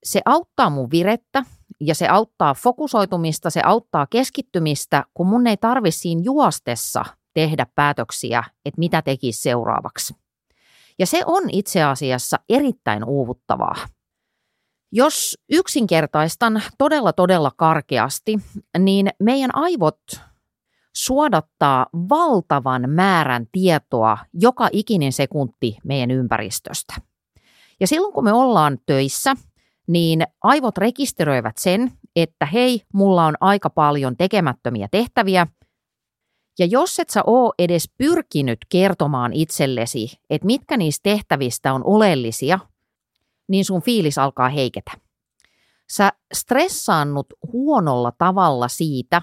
Se 0.05 0.21
auttaa 0.25 0.71
mun 0.71 0.91
virettä 0.91 1.45
ja 1.81 1.95
se 1.95 2.09
auttaa 2.09 2.55
fokusoitumista, 2.55 3.51
se 3.51 3.61
auttaa 3.65 4.07
keskittymistä, 4.07 5.05
kun 5.15 5.27
mun 5.27 5.47
ei 5.47 5.57
tarvi 5.57 5.91
siinä 5.91 6.23
juostessa 6.25 7.05
tehdä 7.35 7.67
päätöksiä, 7.75 8.45
että 8.65 8.79
mitä 8.79 9.03
tekisi 9.03 9.43
seuraavaksi. 9.43 10.15
Ja 10.99 11.07
se 11.07 11.23
on 11.27 11.43
itse 11.53 11.83
asiassa 11.83 12.39
erittäin 12.49 13.05
uuvuttavaa. 13.05 13.75
Jos 14.97 15.39
yksinkertaistan 15.53 16.63
todella 16.79 17.13
todella 17.13 17.51
karkeasti, 17.57 18.39
niin 18.79 19.11
meidän 19.21 19.51
aivot 19.55 20.01
suodattaa 20.97 21.87
valtavan 22.09 22.91
määrän 22.91 23.47
tietoa 23.53 24.19
joka 24.35 24.69
ikinen 24.73 25.13
sekunti 25.13 25.79
meidän 25.85 26.11
ympäristöstä. 26.11 26.95
Ja 27.81 27.87
silloin 27.87 28.13
kun 28.13 28.25
me 28.25 28.33
ollaan 28.33 28.79
töissä, 28.87 29.35
niin 29.87 30.23
aivot 30.43 30.79
rekisteröivät 30.79 31.59
sen, 31.59 31.93
että 32.17 32.47
hei, 32.47 32.83
mulla 32.93 33.27
on 33.27 33.35
aika 33.41 33.71
paljon 33.71 34.17
tekemättömiä 34.17 34.89
tehtäviä. 34.91 35.47
Ja 36.59 36.67
jos 36.67 36.99
et 36.99 37.11
sä 37.11 37.23
oo 37.27 37.55
edes 37.59 37.91
pyrkinyt 37.99 38.59
kertomaan 38.69 39.33
itsellesi, 39.33 40.19
että 40.31 40.47
mitkä 40.47 40.77
niistä 40.77 41.03
tehtävistä 41.03 41.73
on 41.73 41.85
oleellisia, 41.85 42.59
niin 43.49 43.65
sun 43.65 43.83
fiilis 43.83 44.19
alkaa 44.19 44.49
heiketä. 44.49 44.91
Sä 45.93 46.13
stressaannut 46.35 47.27
huonolla 47.53 48.13
tavalla 48.19 48.69
siitä, 48.69 49.23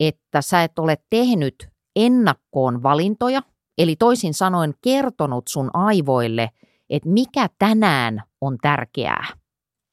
että 0.00 0.42
sä 0.42 0.62
et 0.62 0.78
ole 0.78 0.96
tehnyt 1.10 1.68
ennakkoon 1.96 2.82
valintoja, 2.82 3.42
eli 3.78 3.96
toisin 3.96 4.34
sanoen 4.34 4.74
kertonut 4.82 5.48
sun 5.48 5.70
aivoille, 5.74 6.50
että 6.90 7.08
mikä 7.08 7.48
tänään 7.58 8.22
on 8.40 8.58
tärkeää. 8.62 9.26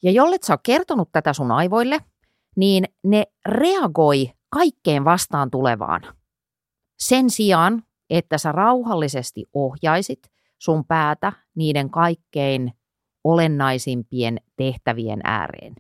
Ja 0.04 0.12
jollet 0.12 0.44
sä 0.44 0.54
ole 0.54 0.60
kertonut 0.64 1.10
tätä 1.12 1.34
sun 1.34 1.52
aivoille, 1.52 2.00
niin 2.56 2.84
ne 3.04 3.24
reagoi 3.46 4.32
kaikkeen 4.50 5.06
vastaan 5.06 5.52
tulevaan. 5.52 6.02
Sen 7.00 7.30
sijaan, 7.30 7.84
että 8.10 8.38
sä 8.38 8.52
rauhallisesti 8.52 9.46
ohjaisit 9.54 10.20
sun 10.60 10.86
päätä 10.86 11.34
niiden 11.56 11.90
kaikkein 11.90 12.74
olennaisimpien 13.24 14.38
tehtävien 14.56 15.20
ääreen. 15.24 15.76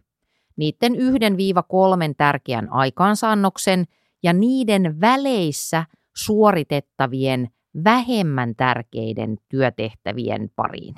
Niiden 0.57 0.95
yhden 0.95 1.37
viiva 1.37 1.63
kolmen 1.63 2.15
tärkeän 2.15 2.67
aikaansaannoksen 2.71 3.85
ja 4.23 4.33
niiden 4.33 5.01
väleissä 5.01 5.85
suoritettavien 6.15 7.49
vähemmän 7.83 8.55
tärkeiden 8.55 9.37
työtehtävien 9.49 10.49
pariin. 10.55 10.95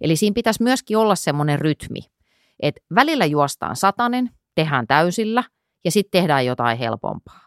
Eli 0.00 0.16
siinä 0.16 0.34
pitäisi 0.34 0.62
myöskin 0.62 0.96
olla 0.96 1.14
semmoinen 1.14 1.58
rytmi, 1.58 2.00
että 2.60 2.80
välillä 2.94 3.26
juostaan 3.26 3.76
satanen, 3.76 4.30
tehdään 4.54 4.86
täysillä 4.86 5.44
ja 5.84 5.90
sitten 5.90 6.20
tehdään 6.20 6.46
jotain 6.46 6.78
helpompaa. 6.78 7.40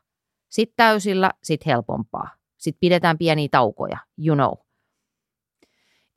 Sitten 0.50 0.74
täysillä, 0.78 1.32
sitten 1.44 1.72
helpompaa. 1.72 2.30
Sitten 2.58 2.80
pidetään 2.80 3.18
pieniä 3.18 3.48
taukoja, 3.52 3.98
you 4.26 4.36
know. 4.36 4.63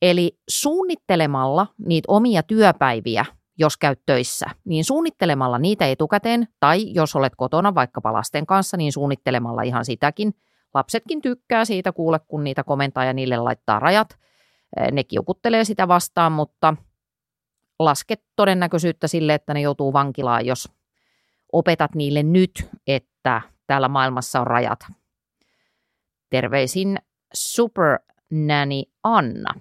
Eli 0.06 0.38
suunnittelemalla 0.48 1.66
niitä 1.86 2.06
omia 2.08 2.42
työpäiviä, 2.42 3.24
jos 3.58 3.76
käyt 3.76 4.00
töissä, 4.06 4.46
niin 4.64 4.84
suunnittelemalla 4.84 5.58
niitä 5.58 5.86
etukäteen, 5.86 6.48
tai 6.60 6.94
jos 6.94 7.16
olet 7.16 7.32
kotona 7.36 7.74
vaikkapa 7.74 8.12
lasten 8.12 8.46
kanssa, 8.46 8.76
niin 8.76 8.92
suunnittelemalla 8.92 9.62
ihan 9.62 9.84
sitäkin. 9.84 10.34
Lapsetkin 10.74 11.22
tykkää 11.22 11.64
siitä, 11.64 11.92
kuule, 11.92 12.20
kun 12.28 12.44
niitä 12.44 12.64
komentaa 12.64 13.04
ja 13.04 13.12
niille 13.12 13.36
laittaa 13.36 13.78
rajat. 13.78 14.18
Ne 14.92 15.04
kiukuttelee 15.04 15.64
sitä 15.64 15.88
vastaan, 15.88 16.32
mutta 16.32 16.76
lasket 17.78 18.22
todennäköisyyttä 18.36 19.08
sille, 19.08 19.34
että 19.34 19.54
ne 19.54 19.60
joutuu 19.60 19.92
vankilaan, 19.92 20.46
jos 20.46 20.68
opetat 21.52 21.94
niille 21.94 22.22
nyt, 22.22 22.68
että 22.86 23.42
täällä 23.66 23.88
maailmassa 23.88 24.40
on 24.40 24.46
rajat. 24.46 24.80
Terveisin 26.30 26.98
Super 27.34 27.98
Nanny 28.30 28.82
Anna. 29.04 29.54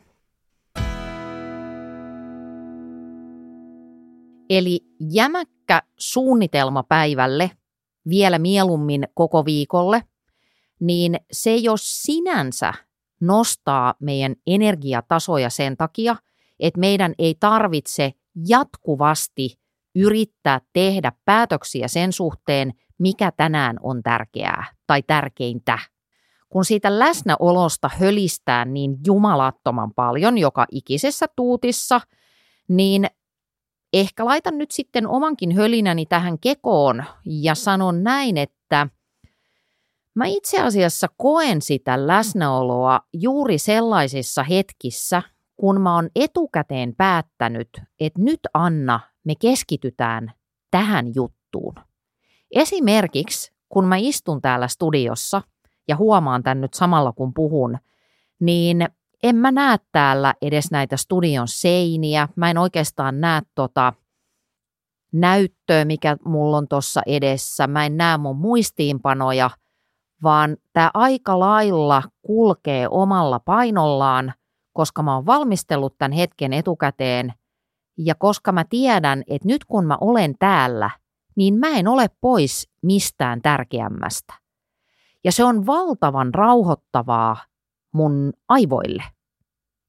Eli 4.50 4.80
jämäkkä 5.12 5.82
suunnitelma 5.98 6.84
päivälle, 6.84 7.52
vielä 8.10 8.40
mieluummin 8.40 9.08
koko 9.14 9.46
viikolle, 9.46 10.04
niin 10.80 11.16
se 11.32 11.56
jos 11.56 12.02
sinänsä 12.02 12.74
nostaa 13.22 13.94
meidän 14.00 14.36
energiatasoja 14.48 15.50
sen 15.50 15.78
takia, 15.78 16.16
että 16.60 16.80
meidän 16.80 17.14
ei 17.20 17.36
tarvitse 17.40 18.14
jatkuvasti 18.48 19.60
yrittää 19.96 20.62
tehdä 20.74 21.12
päätöksiä 21.26 21.88
sen 21.88 22.14
suhteen, 22.14 22.74
mikä 22.98 23.32
tänään 23.38 23.78
on 23.82 24.04
tärkeää 24.04 24.66
tai 24.88 25.04
tärkeintä. 25.04 25.80
Kun 26.50 26.66
siitä 26.66 27.00
läsnäolosta 27.00 27.90
hölistää 28.00 28.66
niin 28.66 28.98
jumalattoman 29.08 29.94
paljon 29.94 30.38
joka 30.38 30.66
ikisessä 30.72 31.26
tuutissa, 31.36 32.02
niin 32.68 33.08
ehkä 34.00 34.26
laitan 34.26 34.58
nyt 34.58 34.72
sitten 34.72 35.08
omankin 35.08 35.56
hölinäni 35.56 36.06
tähän 36.06 36.40
kekoon 36.40 37.04
ja 37.26 37.56
sanon 37.56 38.04
näin, 38.04 38.38
että 38.38 38.88
mä 40.16 40.26
itse 40.26 40.62
asiassa 40.62 41.08
koen 41.18 41.62
sitä 41.62 42.08
läsnäoloa 42.08 43.02
juuri 43.14 43.58
sellaisissa 43.58 44.44
hetkissä, 44.44 45.24
kun 45.56 45.82
mä 45.82 45.96
oon 45.96 46.10
etukäteen 46.16 46.96
päättänyt, 46.96 47.70
että 48.00 48.22
nyt 48.22 48.40
Anna, 48.54 49.00
me 49.24 49.34
keskitytään 49.42 50.32
tähän 50.72 51.06
juttuun. 51.16 51.76
Esimerkiksi, 52.52 53.54
kun 53.70 53.86
mä 53.86 53.96
istun 53.98 54.42
täällä 54.42 54.68
studiossa 54.68 55.42
ja 55.88 55.96
huomaan 55.96 56.44
tämän 56.44 56.62
nyt 56.62 56.74
samalla 56.74 57.12
kun 57.12 57.34
puhun, 57.34 57.78
niin 58.40 58.88
en 59.26 59.36
mä 59.36 59.52
näe 59.52 59.78
täällä 59.92 60.34
edes 60.42 60.72
näitä 60.72 60.98
studion 60.98 61.48
seiniä. 61.48 62.28
Mä 62.36 62.50
en 62.50 62.58
oikeastaan 62.58 63.22
näe 63.22 63.42
tota 63.56 63.94
näyttöä, 65.12 65.86
mikä 65.86 66.18
mulla 66.26 66.58
on 66.58 66.68
tuossa 66.68 67.02
edessä. 67.06 67.68
Mä 67.68 67.86
en 67.86 67.98
näe 67.98 68.18
mun 68.18 68.38
muistiinpanoja, 68.38 69.50
vaan 70.24 70.58
tämä 70.74 70.92
aika 70.94 71.40
lailla 71.40 72.04
kulkee 72.22 72.88
omalla 72.90 73.40
painollaan– 73.40 74.34
koska 74.76 75.04
mä 75.04 75.16
oon 75.16 75.26
valmistellut 75.26 75.98
tämän 75.98 76.12
hetken 76.12 76.54
etukäteen 76.54 77.34
ja 77.98 78.16
koska 78.16 78.52
mä 78.52 78.66
tiedän, 78.70 79.24
että 79.28 79.48
nyt 79.48 79.66
kun 79.66 79.86
mä 79.86 79.98
olen 80.02 80.36
täällä, 80.40 80.90
niin 81.36 81.54
mä 81.54 81.68
en 81.68 81.88
ole 81.88 82.10
pois 82.22 82.70
mistään 82.82 83.42
tärkeämmästä. 83.42 84.34
Ja 85.24 85.32
se 85.32 85.44
on 85.44 85.66
valtavan 85.66 86.34
rauhoittavaa 86.34 87.38
mun 87.92 88.34
aivoille 88.50 89.04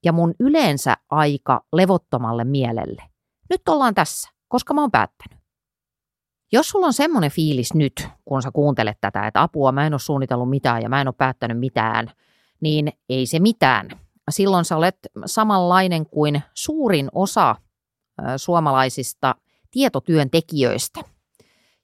ja 0.06 0.12
mun 0.12 0.34
yleensä 0.40 0.96
aika 1.10 1.64
levottomalle 1.72 2.44
mielelle. 2.44 3.02
Nyt 3.50 3.68
ollaan 3.68 3.94
tässä, 3.94 4.30
koska 4.48 4.74
mä 4.74 4.80
oon 4.80 4.90
päättänyt. 4.90 5.38
Jos 6.52 6.68
sulla 6.68 6.86
on 6.86 6.92
semmoinen 6.92 7.30
fiilis 7.30 7.74
nyt, 7.74 8.08
kun 8.24 8.42
sä 8.42 8.50
kuuntelet 8.50 8.98
tätä, 9.00 9.26
että 9.26 9.42
apua, 9.42 9.72
mä 9.72 9.86
en 9.86 9.92
ole 9.92 10.00
suunnitellut 10.00 10.50
mitään 10.50 10.82
ja 10.82 10.88
mä 10.88 11.00
en 11.00 11.08
ole 11.08 11.14
päättänyt 11.18 11.58
mitään, 11.58 12.10
niin 12.60 12.92
ei 13.08 13.26
se 13.26 13.38
mitään. 13.38 13.88
Silloin 14.30 14.64
sä 14.64 14.76
olet 14.76 14.98
samanlainen 15.26 16.06
kuin 16.06 16.42
suurin 16.54 17.08
osa 17.12 17.56
suomalaisista 18.36 19.34
tietotyöntekijöistä, 19.70 21.00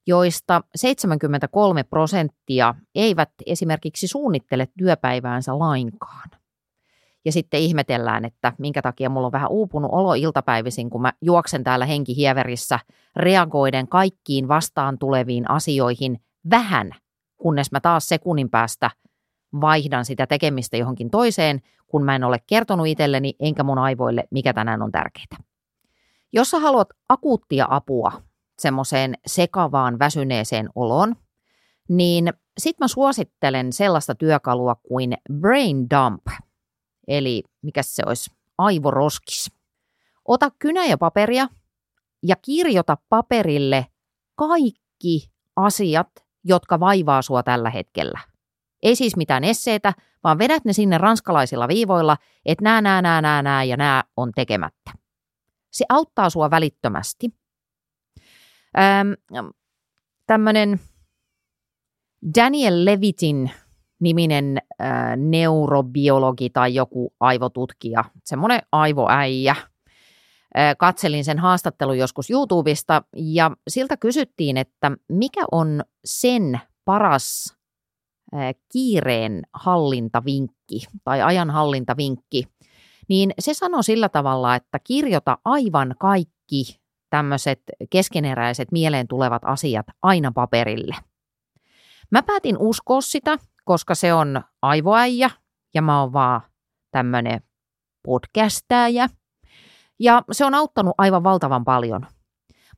joista 0.07 0.63
73 0.77 1.83
prosenttia 1.85 2.75
eivät 2.95 3.31
esimerkiksi 3.47 4.09
suunnittele 4.09 4.69
työpäiväänsä 4.79 5.59
lainkaan. 5.59 6.42
Ja 7.25 7.33
sitten 7.33 7.61
ihmetellään, 7.61 8.25
että 8.25 8.53
minkä 8.59 8.83
takia 8.83 9.11
mulla 9.11 9.27
on 9.27 9.33
vähän 9.33 9.51
uupunut 9.51 9.91
olo 9.95 10.15
iltapäivisin, 10.15 10.91
kun 10.91 11.03
mä 11.03 11.13
juoksen 11.21 11.65
täällä 11.65 11.87
henkihieverissä 11.87 12.79
reagoiden 13.17 13.89
kaikkiin 13.89 14.49
vastaan 14.49 14.99
tuleviin 14.99 15.51
asioihin 15.51 16.21
vähän, 16.51 16.91
kunnes 17.37 17.73
mä 17.73 17.81
taas 17.81 18.09
sekunnin 18.09 18.51
päästä 18.51 18.91
vaihdan 19.61 20.05
sitä 20.05 20.27
tekemistä 20.27 20.77
johonkin 20.77 21.11
toiseen, 21.11 21.61
kun 21.87 22.05
mä 22.05 22.17
en 22.17 22.25
ole 22.25 22.39
kertonut 22.47 22.87
itselleni 22.87 23.35
enkä 23.41 23.63
mun 23.63 23.79
aivoille, 23.79 24.25
mikä 24.31 24.53
tänään 24.53 24.83
on 24.83 24.93
tärkeää. 24.93 25.37
Jos 26.33 26.51
sä 26.51 26.59
haluat 26.59 26.89
akuuttia 27.09 27.67
apua 27.71 28.13
semmoiseen 28.59 29.15
sekavaan 29.27 29.99
väsyneeseen 29.99 30.69
oloon, 30.75 31.17
niin 31.89 32.33
sit 32.59 32.79
mä 32.81 32.89
suosittelen 32.89 33.73
sellaista 33.73 34.15
työkalua 34.15 34.75
kuin 34.75 35.15
Brain 35.33 35.87
Dump, 35.91 36.23
eli 37.13 37.43
mikä 37.63 37.83
se 37.83 38.03
olisi, 38.07 38.31
aivoroskis. 38.59 39.53
Ota 40.29 40.51
kynä 40.59 40.85
ja 40.85 40.99
paperia 40.99 41.49
ja 42.23 42.37
kirjoita 42.37 42.97
paperille 43.09 43.87
kaikki 44.37 45.31
asiat, 45.57 46.09
jotka 46.45 46.81
vaivaa 46.81 47.23
sua 47.23 47.43
tällä 47.43 47.71
hetkellä. 47.71 48.21
Ei 48.83 48.97
siis 48.97 49.17
mitään 49.17 49.45
esseitä, 49.45 49.93
vaan 50.25 50.39
vedät 50.39 50.65
ne 50.65 50.73
sinne 50.73 50.99
ranskalaisilla 50.99 51.69
viivoilla, 51.69 52.17
että 52.45 52.65
nää, 52.65 52.81
nää, 52.81 53.03
nää, 53.03 53.23
nää, 53.23 53.43
nää 53.43 53.65
ja 53.65 53.77
nää 53.77 54.03
on 54.17 54.33
tekemättä. 54.35 54.93
Se 55.73 55.85
auttaa 55.89 56.31
sua 56.31 56.51
välittömästi. 56.51 57.29
Ähm, 58.79 59.13
Tämmöinen 60.27 60.81
Daniel 62.37 62.85
Levitin 62.85 63.51
niminen 64.03 64.59
äh, 64.81 65.17
neurobiologi 65.17 66.51
tai 66.51 66.75
joku 66.75 67.13
aivotutkija, 67.21 68.05
semmoinen 68.25 68.63
aivoäijä. 68.73 69.57
Äh, 70.59 70.77
katselin 70.79 71.25
sen 71.25 71.39
haastattelun 71.39 71.99
joskus 71.99 72.31
YouTubesta 72.31 73.03
ja 73.17 73.51
siltä 73.69 73.97
kysyttiin, 73.97 74.57
että 74.57 74.93
mikä 75.09 75.45
on 75.53 75.83
sen 76.05 76.61
paras 76.85 77.57
äh, 78.35 78.55
kiireen 78.73 79.43
hallintavinkki 79.53 80.87
tai 81.05 81.23
ajan 81.23 81.51
hallintavinkki, 81.51 82.45
niin 83.09 83.33
se 83.39 83.55
sanoi 83.55 83.85
sillä 83.85 84.09
tavalla, 84.09 84.55
että 84.55 84.79
kirjoita 84.85 85.39
aivan 85.45 85.95
kaikki 85.99 86.81
tämmöiset 87.11 87.63
keskeneräiset 87.91 88.73
mieleen 88.73 89.09
tulevat 89.09 89.43
asiat 89.45 89.87
aina 90.03 90.33
paperille. 90.35 90.95
Mä 92.11 92.23
päätin 92.23 92.59
uskoa 92.59 93.01
sitä, 93.01 93.39
koska 93.65 93.95
se 93.95 94.15
on 94.15 94.43
aivoäijä 94.63 95.31
ja 95.75 95.83
mä 95.83 96.01
oon 96.01 96.13
vaan 96.13 96.41
tämmöinen 96.91 97.41
podcastäjä. 98.03 99.09
Ja 100.01 100.23
se 100.33 100.45
on 100.45 100.55
auttanut 100.55 100.95
aivan 100.99 101.25
valtavan 101.25 101.65
paljon. 101.65 102.07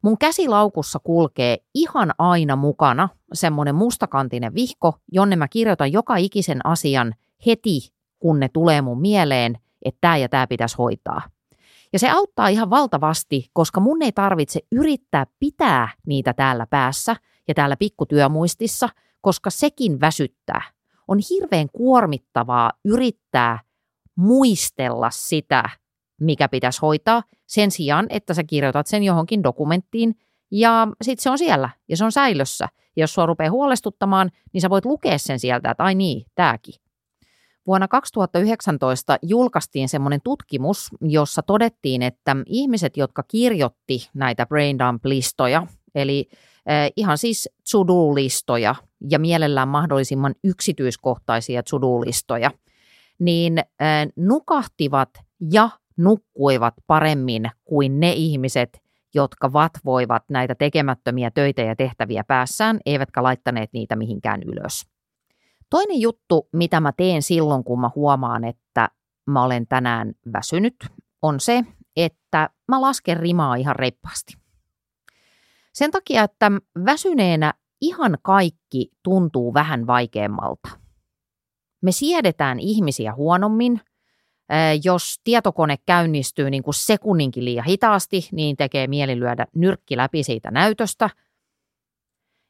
Mun 0.03 0.19
käsilaukussa 0.19 0.99
kulkee 0.99 1.59
ihan 1.75 2.11
aina 2.19 2.57
mukana 2.57 3.09
semmoinen 3.33 3.75
mustakantinen 3.75 4.55
vihko, 4.55 4.99
jonne 5.12 5.37
mä 5.37 5.49
kirjoitan 5.49 5.92
joka 5.92 6.16
ikisen 6.16 6.66
asian 6.66 7.14
heti, 7.47 7.94
kun 8.18 8.40
ne 8.40 8.49
tulee 8.49 8.83
mun 8.83 9.01
mieleen, 9.01 9.59
että 9.85 9.99
tämä 10.01 10.16
ja 10.16 10.29
tämä 10.29 10.47
pitäisi 10.47 10.77
hoitaa. 10.79 11.23
Ja 11.92 11.99
se 11.99 12.11
auttaa 12.11 12.49
ihan 12.49 12.70
valtavasti, 12.70 13.51
koska 13.53 13.81
mun 13.81 14.03
ei 14.03 14.12
tarvitse 14.12 14.61
yrittää 14.73 15.27
pitää 15.38 15.88
niitä 16.07 16.33
täällä 16.33 16.66
päässä 16.66 17.16
ja 17.49 17.55
täällä 17.55 17.77
pikkutyömuistissa, 17.77 18.88
koska 19.20 19.51
sekin 19.51 20.01
väsyttää. 20.01 20.73
On 21.09 21.19
hirveän 21.31 21.69
kuormittavaa 21.73 22.73
yrittää 22.85 23.59
muistella 24.17 25.11
sitä, 25.11 25.64
mikä 26.21 26.49
pitäisi 26.49 26.81
hoitaa, 26.83 27.23
sen 27.47 27.71
sijaan, 27.71 28.07
että 28.09 28.35
sä 28.35 28.45
kirjoitat 28.45 28.87
sen 28.87 29.03
johonkin 29.03 29.43
dokumenttiin 29.43 30.14
ja 30.51 30.88
sitten 31.03 31.23
se 31.23 31.31
on 31.31 31.38
siellä 31.38 31.71
ja 31.88 31.97
se 31.97 32.05
on 32.05 32.12
säilössä. 32.12 32.69
Ja 32.97 33.03
jos 33.03 33.14
sua 33.14 33.27
rupeaa 33.27 33.51
huolestuttamaan, 33.51 34.31
niin 34.53 34.61
sä 34.61 34.71
voit 34.71 34.85
lukea 34.85 35.19
sen 35.19 35.38
sieltä, 35.38 35.71
että 35.71 35.85
ai 35.85 35.95
niin, 35.95 36.27
tääkin. 36.35 36.75
Vuonna 37.67 37.88
2019 37.88 39.19
julkaistiin 39.23 39.88
semmoinen 39.88 40.21
tutkimus, 40.25 40.90
jossa 41.01 41.43
todettiin, 41.43 42.03
että 42.03 42.37
ihmiset, 42.47 42.97
jotka 42.97 43.23
kirjoitti 43.23 44.09
näitä 44.14 44.47
brain 44.47 44.79
dump-listoja, 44.79 45.67
eli 45.95 46.29
ihan 46.96 47.18
siis 47.18 47.48
to-do-listoja 47.72 48.74
ja 49.11 49.18
mielellään 49.18 49.68
mahdollisimman 49.68 50.35
yksityiskohtaisia 50.44 51.62
to-do-listoja, 51.62 52.50
niin 53.18 53.59
eh, 53.59 53.66
nukahtivat 54.16 55.11
ja 55.53 55.70
nukkuivat 55.96 56.74
paremmin 56.87 57.50
kuin 57.64 58.00
ne 58.00 58.12
ihmiset, 58.12 58.83
jotka 59.14 59.53
vatvoivat 59.53 60.22
näitä 60.31 60.55
tekemättömiä 60.55 61.31
töitä 61.31 61.62
ja 61.62 61.77
tehtäviä 61.77 62.24
päässään, 62.24 62.81
eivätkä 62.87 63.22
laittaneet 63.22 63.72
niitä 63.72 63.96
mihinkään 63.96 64.42
ylös. 64.42 64.87
Toinen 65.70 66.00
juttu, 66.00 66.48
mitä 66.53 66.81
mä 66.81 66.92
teen 66.92 67.22
silloin, 67.22 67.64
kun 67.64 67.81
mä 67.81 67.90
huomaan, 67.94 68.44
että 68.44 68.88
mä 69.27 69.44
olen 69.44 69.66
tänään 69.66 70.12
väsynyt, 70.33 70.74
on 71.22 71.40
se, 71.40 71.64
että 71.96 72.50
mä 72.68 72.81
lasken 72.81 73.16
rimaa 73.16 73.55
ihan 73.55 73.77
reippaasti. 73.77 74.43
Sen 75.74 75.90
takia, 75.90 76.22
että 76.22 76.50
väsyneenä 76.84 77.54
ihan 77.80 78.18
kaikki 78.22 78.90
tuntuu 79.02 79.54
vähän 79.54 79.87
vaikeammalta. 79.87 80.68
Me 81.82 81.92
siedetään 81.92 82.60
ihmisiä 82.60 83.14
huonommin. 83.14 83.80
Jos 84.84 85.20
tietokone 85.24 85.76
käynnistyy 85.87 86.50
niin 86.50 86.62
kuin 86.62 86.74
sekunninkin 86.74 87.44
liian 87.44 87.64
hitaasti, 87.64 88.28
niin 88.32 88.56
tekee 88.56 88.87
mieli 88.87 89.20
lyödä 89.20 89.46
nyrkki 89.54 89.96
läpi 89.96 90.22
siitä 90.22 90.50
näytöstä. 90.50 91.10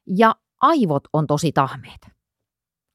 Ja 0.07 0.35
aivot 0.61 1.03
on 1.13 1.27
tosi 1.27 1.51
tahmeet 1.51 2.15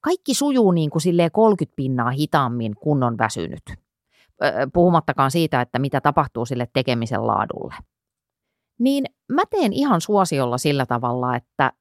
kaikki 0.01 0.33
sujuu 0.33 0.71
niin 0.71 0.89
kuin 0.89 1.01
30 1.31 1.75
pinnaa 1.75 2.09
hitaammin, 2.09 2.75
kun 2.75 3.03
on 3.03 3.17
väsynyt. 3.17 3.63
Puhumattakaan 4.73 5.31
siitä, 5.31 5.61
että 5.61 5.79
mitä 5.79 6.01
tapahtuu 6.01 6.45
sille 6.45 6.67
tekemisen 6.73 7.27
laadulle. 7.27 7.75
Niin 8.81 9.05
mä 9.31 9.41
teen 9.49 9.73
ihan 9.73 10.01
suosiolla 10.01 10.57
sillä 10.57 10.85
tavalla, 10.85 11.35
että 11.35 11.71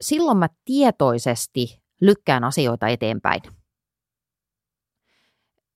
silloin 0.00 0.38
mä 0.38 0.48
tietoisesti 0.64 1.82
lykkään 2.00 2.44
asioita 2.44 2.88
eteenpäin. 2.88 3.40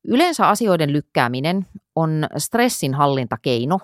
Yleensä 0.04 0.48
asioiden 0.48 0.92
lykkääminen 0.92 1.66
on 1.96 2.26
stressin 2.38 2.94
hallintakeino. 2.94 3.78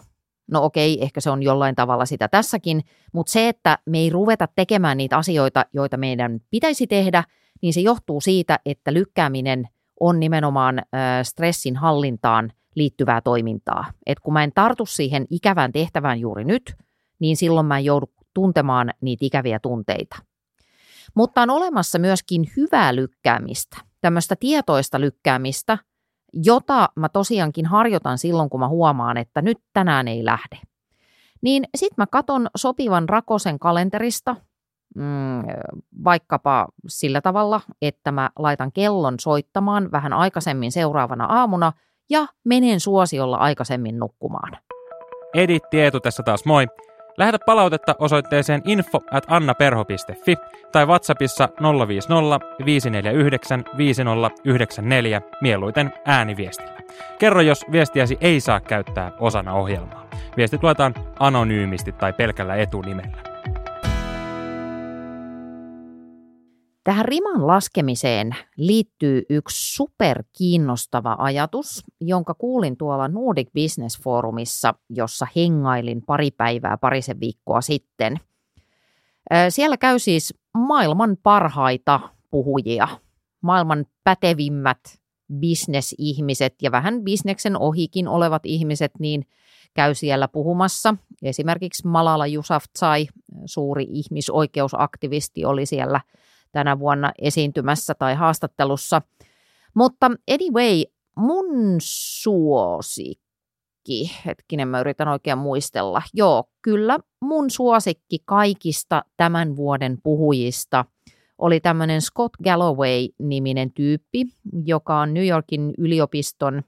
No 0.50 0.64
okei, 0.64 1.02
ehkä 1.02 1.20
se 1.20 1.30
on 1.30 1.42
jollain 1.42 1.74
tavalla 1.74 2.06
sitä 2.06 2.28
tässäkin, 2.28 2.84
mutta 3.12 3.32
se, 3.32 3.48
että 3.48 3.78
me 3.86 3.98
ei 3.98 4.10
ruveta 4.10 4.48
tekemään 4.54 4.96
niitä 4.96 5.16
asioita, 5.16 5.66
joita 5.72 5.96
meidän 5.96 6.40
pitäisi 6.50 6.86
tehdä– 6.86 7.24
niin 7.62 7.74
se 7.74 7.80
johtuu 7.80 8.20
siitä, 8.20 8.58
että 8.66 8.94
lykkääminen 8.94 9.68
on 10.00 10.20
nimenomaan 10.20 10.82
stressin 11.22 11.76
hallintaan 11.76 12.52
liittyvää 12.74 13.20
toimintaa. 13.20 13.84
Et 14.06 14.20
kun 14.20 14.32
mä 14.32 14.44
en 14.44 14.52
tartu 14.54 14.86
siihen 14.86 15.26
ikävään 15.30 15.72
tehtävään 15.72 16.20
juuri 16.20 16.44
nyt, 16.44 16.74
niin 17.18 17.36
silloin 17.36 17.66
mä 17.66 17.78
en 17.78 17.84
joudu 17.84 18.10
tuntemaan 18.34 18.90
niitä 19.00 19.26
ikäviä 19.26 19.58
tunteita. 19.58 20.16
Mutta 21.14 21.42
on 21.42 21.50
olemassa 21.50 21.98
myöskin 21.98 22.50
hyvää 22.56 22.96
lykkäämistä, 22.96 23.76
tämmöistä 24.00 24.36
tietoista 24.40 25.00
lykkäämistä, 25.00 25.78
jota 26.32 26.88
mä 26.96 27.08
tosiaankin 27.08 27.66
harjoitan 27.66 28.18
silloin, 28.18 28.50
kun 28.50 28.60
mä 28.60 28.68
huomaan, 28.68 29.16
että 29.16 29.42
nyt 29.42 29.58
tänään 29.72 30.08
ei 30.08 30.24
lähde. 30.24 30.58
Niin 31.42 31.64
sit 31.74 31.96
mä 31.96 32.06
katon 32.06 32.46
sopivan 32.56 33.08
rakosen 33.08 33.58
kalenterista, 33.58 34.36
mm, 34.96 35.42
vaikkapa 36.04 36.66
sillä 36.88 37.20
tavalla, 37.20 37.60
että 37.82 38.12
mä 38.12 38.30
laitan 38.38 38.72
kellon 38.72 39.14
soittamaan 39.20 39.92
vähän 39.92 40.12
aikaisemmin 40.12 40.72
seuraavana 40.72 41.24
aamuna 41.24 41.72
ja 42.10 42.26
menen 42.44 42.80
suosiolla 42.80 43.36
aikaisemmin 43.36 43.98
nukkumaan. 43.98 44.58
Editti 45.34 45.80
Eetu 45.80 46.00
tässä 46.00 46.22
taas 46.22 46.44
moi. 46.44 46.66
Lähetä 47.18 47.38
palautetta 47.46 47.94
osoitteeseen 47.98 48.62
info 48.64 49.00
at 49.10 49.24
annaperho.fi 49.28 50.36
tai 50.72 50.86
WhatsAppissa 50.86 51.48
050 51.88 52.46
549 52.64 53.64
5094 53.76 55.22
mieluiten 55.40 55.92
ääniviestillä. 56.04 56.80
Kerro, 57.18 57.40
jos 57.40 57.64
viestiäsi 57.72 58.18
ei 58.20 58.40
saa 58.40 58.60
käyttää 58.60 59.12
osana 59.20 59.54
ohjelmaa. 59.54 60.06
Viestit 60.36 60.62
luetaan 60.62 60.94
anonyymisti 61.18 61.92
tai 61.92 62.12
pelkällä 62.12 62.56
etunimellä. 62.56 63.16
Tähän 66.84 67.04
riman 67.04 67.46
laskemiseen 67.46 68.36
liittyy 68.56 69.22
yksi 69.30 69.74
superkiinnostava 69.74 71.16
ajatus, 71.18 71.84
jonka 72.00 72.34
kuulin 72.34 72.76
tuolla 72.76 73.08
Nordic 73.08 73.48
Business 73.54 74.02
Forumissa, 74.02 74.74
jossa 74.90 75.26
hengailin 75.36 76.02
pari 76.06 76.30
päivää 76.30 76.76
parisen 76.76 77.20
viikkoa 77.20 77.60
sitten. 77.60 78.16
Siellä 79.48 79.76
käy 79.76 79.98
siis 79.98 80.34
maailman 80.54 81.16
parhaita 81.22 82.00
puhujia, 82.30 82.88
maailman 83.40 83.86
pätevimmät 84.04 84.80
bisnesihmiset 85.34 86.54
ja 86.62 86.72
vähän 86.72 87.04
bisneksen 87.04 87.56
ohikin 87.56 88.08
olevat 88.08 88.46
ihmiset, 88.46 88.92
niin 88.98 89.26
käy 89.74 89.94
siellä 89.94 90.28
puhumassa. 90.28 90.94
Esimerkiksi 91.22 91.86
Malala 91.86 92.26
Yousafzai, 92.26 93.06
suuri 93.44 93.86
ihmisoikeusaktivisti, 93.90 95.44
oli 95.44 95.66
siellä– 95.66 96.00
tänä 96.52 96.78
vuonna 96.78 97.12
esiintymässä 97.18 97.94
tai 97.94 98.14
haastattelussa. 98.14 99.02
Mutta 99.74 100.06
anyway, 100.06 100.82
mun 101.16 101.76
suosikki, 101.82 103.20
hetkinen 104.26 104.68
mä 104.68 104.80
yritän 104.80 105.08
oikein 105.08 105.38
muistella, 105.38 106.02
joo, 106.14 106.44
kyllä 106.62 106.98
mun 107.20 107.50
suosikki 107.50 108.18
kaikista 108.24 109.04
tämän 109.16 109.56
vuoden 109.56 109.98
puhujista 110.02 110.84
oli 111.38 111.60
tämmöinen 111.60 112.00
Scott 112.00 112.34
Galloway-niminen 112.44 113.72
tyyppi, 113.72 114.26
joka 114.64 115.00
on 115.00 115.14
New 115.14 115.26
Yorkin 115.26 115.74
yliopiston 115.78 116.62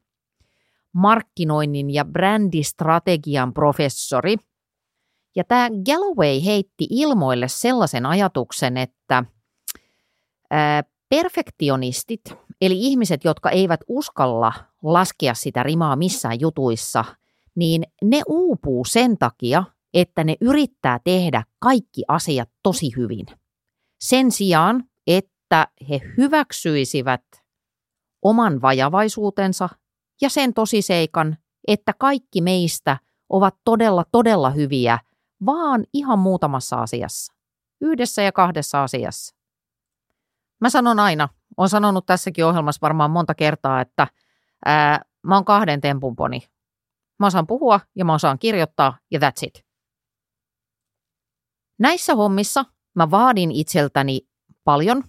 markkinoinnin 0.93 1.91
ja 1.91 2.05
brändistrategian 2.05 3.55
professori. 3.55 4.37
Ja 5.37 5.45
tämä 5.45 5.69
Galloway 5.87 6.45
heitti 6.45 6.87
ilmoille 6.91 7.49
sellaisen 7.49 8.07
ajatuksen, 8.07 8.77
että– 8.77 9.25
perfektionistit, 11.09 12.21
eli 12.61 12.75
ihmiset, 12.79 13.25
jotka 13.25 13.51
eivät 13.51 13.81
uskalla 13.89 14.53
laskea 14.83 15.35
sitä 15.35 15.63
rimaa 15.63 15.97
missään 15.97 16.41
jutuissa, 16.41 17.05
niin 17.55 17.83
ne 18.05 18.23
uupuu 18.29 18.85
sen 18.85 19.19
takia, 19.19 19.65
että 19.95 20.25
ne 20.25 20.37
yrittää 20.41 21.01
tehdä 21.05 21.43
kaikki 21.59 22.03
asiat 22.09 22.49
tosi 22.63 22.91
hyvin. 22.97 23.27
Sen 24.01 24.31
sijaan, 24.31 24.85
että 25.07 25.69
he 25.89 26.01
hyväksyisivät 26.17 27.25
oman 28.23 28.63
vajavaisuutensa 28.63 29.69
ja 30.21 30.29
sen 30.29 30.55
tosiseikan, 30.55 31.37
että 31.69 31.93
kaikki 31.99 32.41
meistä 32.41 32.97
ovat 33.29 33.55
todella 33.65 34.05
todella 34.13 34.51
hyviä, 34.51 34.99
vaan 35.47 35.85
ihan 35.93 36.19
muutamassa 36.19 36.77
asiassa. 36.77 37.33
Yhdessä 37.81 38.23
ja 38.23 38.33
kahdessa 38.33 38.83
asiassa. 38.83 39.42
Mä 40.63 40.71
sanon 40.71 40.99
aina, 40.99 41.29
on 41.57 41.69
sanonut 41.69 42.07
tässäkin 42.07 42.47
ohjelmassa 42.47 42.79
varmaan 42.83 43.11
monta 43.11 43.35
kertaa, 43.35 43.81
että 43.81 44.07
ää, 44.65 45.01
mä 45.27 45.35
oon 45.35 45.45
kahden 45.45 45.81
tempun 45.81 46.17
poni. 46.17 46.43
Mä 47.19 47.27
osaan 47.27 47.47
puhua 47.47 47.81
ja 47.97 48.05
mä 48.05 48.15
osaan 48.15 48.39
kirjoittaa 48.39 48.99
ja 49.11 49.19
that's 49.19 49.47
it. 49.47 49.67
Näissä 51.79 52.15
hommissa 52.15 52.65
mä 52.95 53.11
vaadin 53.11 53.53
itseltäni 53.53 54.21
paljon. 54.65 55.05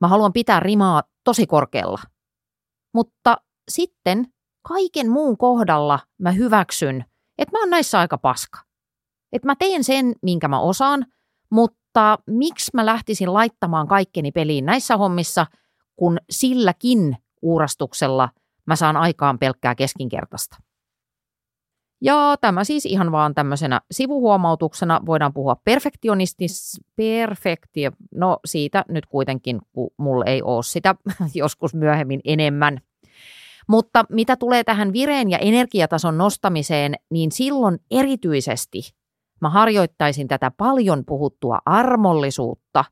Mä 0.00 0.08
haluan 0.08 0.32
pitää 0.32 0.60
rimaa 0.60 1.02
tosi 1.24 1.46
korkealla. 1.46 2.00
Mutta 2.94 3.36
sitten 3.70 4.32
kaiken 4.68 5.10
muun 5.10 5.38
kohdalla 5.38 5.98
mä 6.18 6.30
hyväksyn, 6.32 7.04
että 7.38 7.52
mä 7.52 7.60
oon 7.60 7.70
näissä 7.70 7.98
aika 7.98 8.18
paska. 8.18 8.58
Että 9.32 9.48
mä 9.48 9.56
teen 9.56 9.84
sen, 9.84 10.14
minkä 10.22 10.48
mä 10.48 10.60
osaan, 10.60 11.06
mutta 11.50 11.81
mutta 11.94 12.18
miksi 12.26 12.70
mä 12.74 12.86
lähtisin 12.86 13.34
laittamaan 13.34 13.88
kaikkeni 13.88 14.32
peliin 14.32 14.66
näissä 14.66 14.96
hommissa, 14.96 15.46
kun 15.96 16.18
silläkin 16.30 17.16
uurastuksella 17.42 18.28
mä 18.66 18.76
saan 18.76 18.96
aikaan 18.96 19.38
pelkkää 19.38 19.74
keskinkertaista. 19.74 20.56
Ja 22.00 22.36
tämä 22.40 22.64
siis 22.64 22.86
ihan 22.86 23.12
vaan 23.12 23.34
tämmöisenä 23.34 23.80
sivuhuomautuksena 23.90 25.00
voidaan 25.06 25.32
puhua 25.32 25.56
perfektionistis, 25.64 26.80
perfektio, 26.96 27.90
no 28.14 28.38
siitä 28.44 28.84
nyt 28.88 29.06
kuitenkin, 29.06 29.60
kun 29.72 29.90
mulla 29.96 30.24
ei 30.24 30.42
ole 30.42 30.62
sitä 30.62 30.94
joskus 31.34 31.74
myöhemmin 31.74 32.20
enemmän. 32.24 32.80
Mutta 33.68 34.04
mitä 34.08 34.36
tulee 34.36 34.64
tähän 34.64 34.92
vireen 34.92 35.30
ja 35.30 35.38
energiatason 35.38 36.18
nostamiseen, 36.18 36.94
niin 37.10 37.32
silloin 37.32 37.78
erityisesti 37.90 38.80
Mä 39.42 39.50
harjoittaisin 39.50 40.28
tätä 40.28 40.50
paljon 40.50 41.04
puhuttua 41.06 41.58
armollisuutta, 41.66 42.84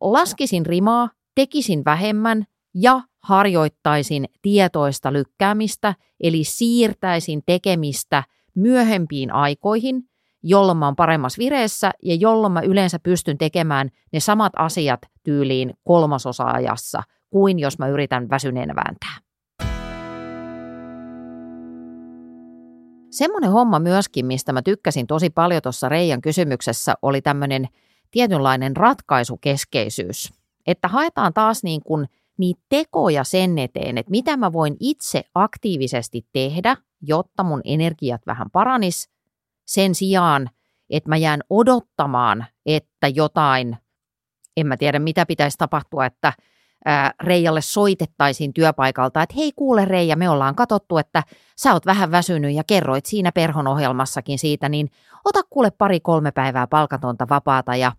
laskisin 0.00 0.66
rimaa, 0.66 1.10
tekisin 1.34 1.84
vähemmän 1.84 2.44
ja 2.74 3.00
harjoittaisin 3.22 4.28
tietoista 4.42 5.12
lykkäämistä, 5.12 5.94
eli 6.20 6.44
siirtäisin 6.44 7.42
tekemistä 7.46 8.24
myöhempiin 8.54 9.32
aikoihin, 9.34 10.02
jolloin 10.42 10.78
mä 10.78 10.84
oon 10.86 10.96
paremmassa 10.96 11.38
vireessä 11.38 11.90
ja 12.02 12.14
jolloin 12.14 12.52
mä 12.52 12.60
yleensä 12.60 12.98
pystyn 12.98 13.38
tekemään 13.38 13.90
ne 14.12 14.20
samat 14.20 14.52
asiat 14.56 15.00
tyyliin 15.22 15.74
kolmasosa-ajassa 15.84 17.02
kuin 17.30 17.58
jos 17.58 17.78
mä 17.78 17.88
yritän 17.88 18.30
väsyneenä 18.30 18.74
vääntää. 18.74 19.31
Semmoinen 23.12 23.50
homma 23.50 23.78
myöskin, 23.78 24.26
mistä 24.26 24.52
mä 24.52 24.62
tykkäsin 24.62 25.06
tosi 25.06 25.30
paljon 25.30 25.62
tuossa 25.62 25.88
Reijan 25.88 26.20
kysymyksessä, 26.20 26.94
oli 27.02 27.22
tämmöinen 27.22 27.68
tietynlainen 28.10 28.76
ratkaisukeskeisyys. 28.76 30.32
Että 30.66 30.88
haetaan 30.88 31.34
taas 31.34 31.62
niin 31.62 31.80
kuin 31.82 32.08
niitä 32.38 32.60
tekoja 32.68 33.24
sen 33.24 33.58
eteen, 33.58 33.98
että 33.98 34.10
mitä 34.10 34.36
mä 34.36 34.52
voin 34.52 34.76
itse 34.80 35.22
aktiivisesti 35.34 36.26
tehdä, 36.32 36.76
jotta 37.02 37.42
mun 37.42 37.60
energiat 37.64 38.20
vähän 38.26 38.50
paranis, 38.50 39.10
sen 39.64 39.94
sijaan, 39.94 40.50
että 40.90 41.08
mä 41.08 41.16
jään 41.16 41.40
odottamaan, 41.50 42.46
että 42.66 43.08
jotain, 43.08 43.76
en 44.56 44.66
mä 44.66 44.76
tiedä 44.76 44.98
mitä 44.98 45.26
pitäisi 45.26 45.58
tapahtua, 45.58 46.06
että 46.06 46.32
Reijalle 47.22 47.60
soitettaisiin 47.60 48.54
työpaikalta, 48.54 49.22
että 49.22 49.34
hei 49.38 49.52
kuule 49.56 49.84
Reija, 49.84 50.16
me 50.16 50.28
ollaan 50.28 50.54
katsottu, 50.54 50.98
että 50.98 51.22
sä 51.56 51.72
oot 51.72 51.86
vähän 51.86 52.10
väsynyt 52.10 52.54
ja 52.54 52.64
kerroit 52.64 53.06
siinä 53.06 53.32
perhon 53.32 53.66
ohjelmassakin 53.66 54.38
siitä, 54.38 54.68
niin 54.68 54.88
ota 55.24 55.40
kuule 55.50 55.70
pari-kolme 55.70 56.32
päivää 56.32 56.66
palkatonta 56.66 57.26
vapaata 57.30 57.76
ja, 57.76 57.92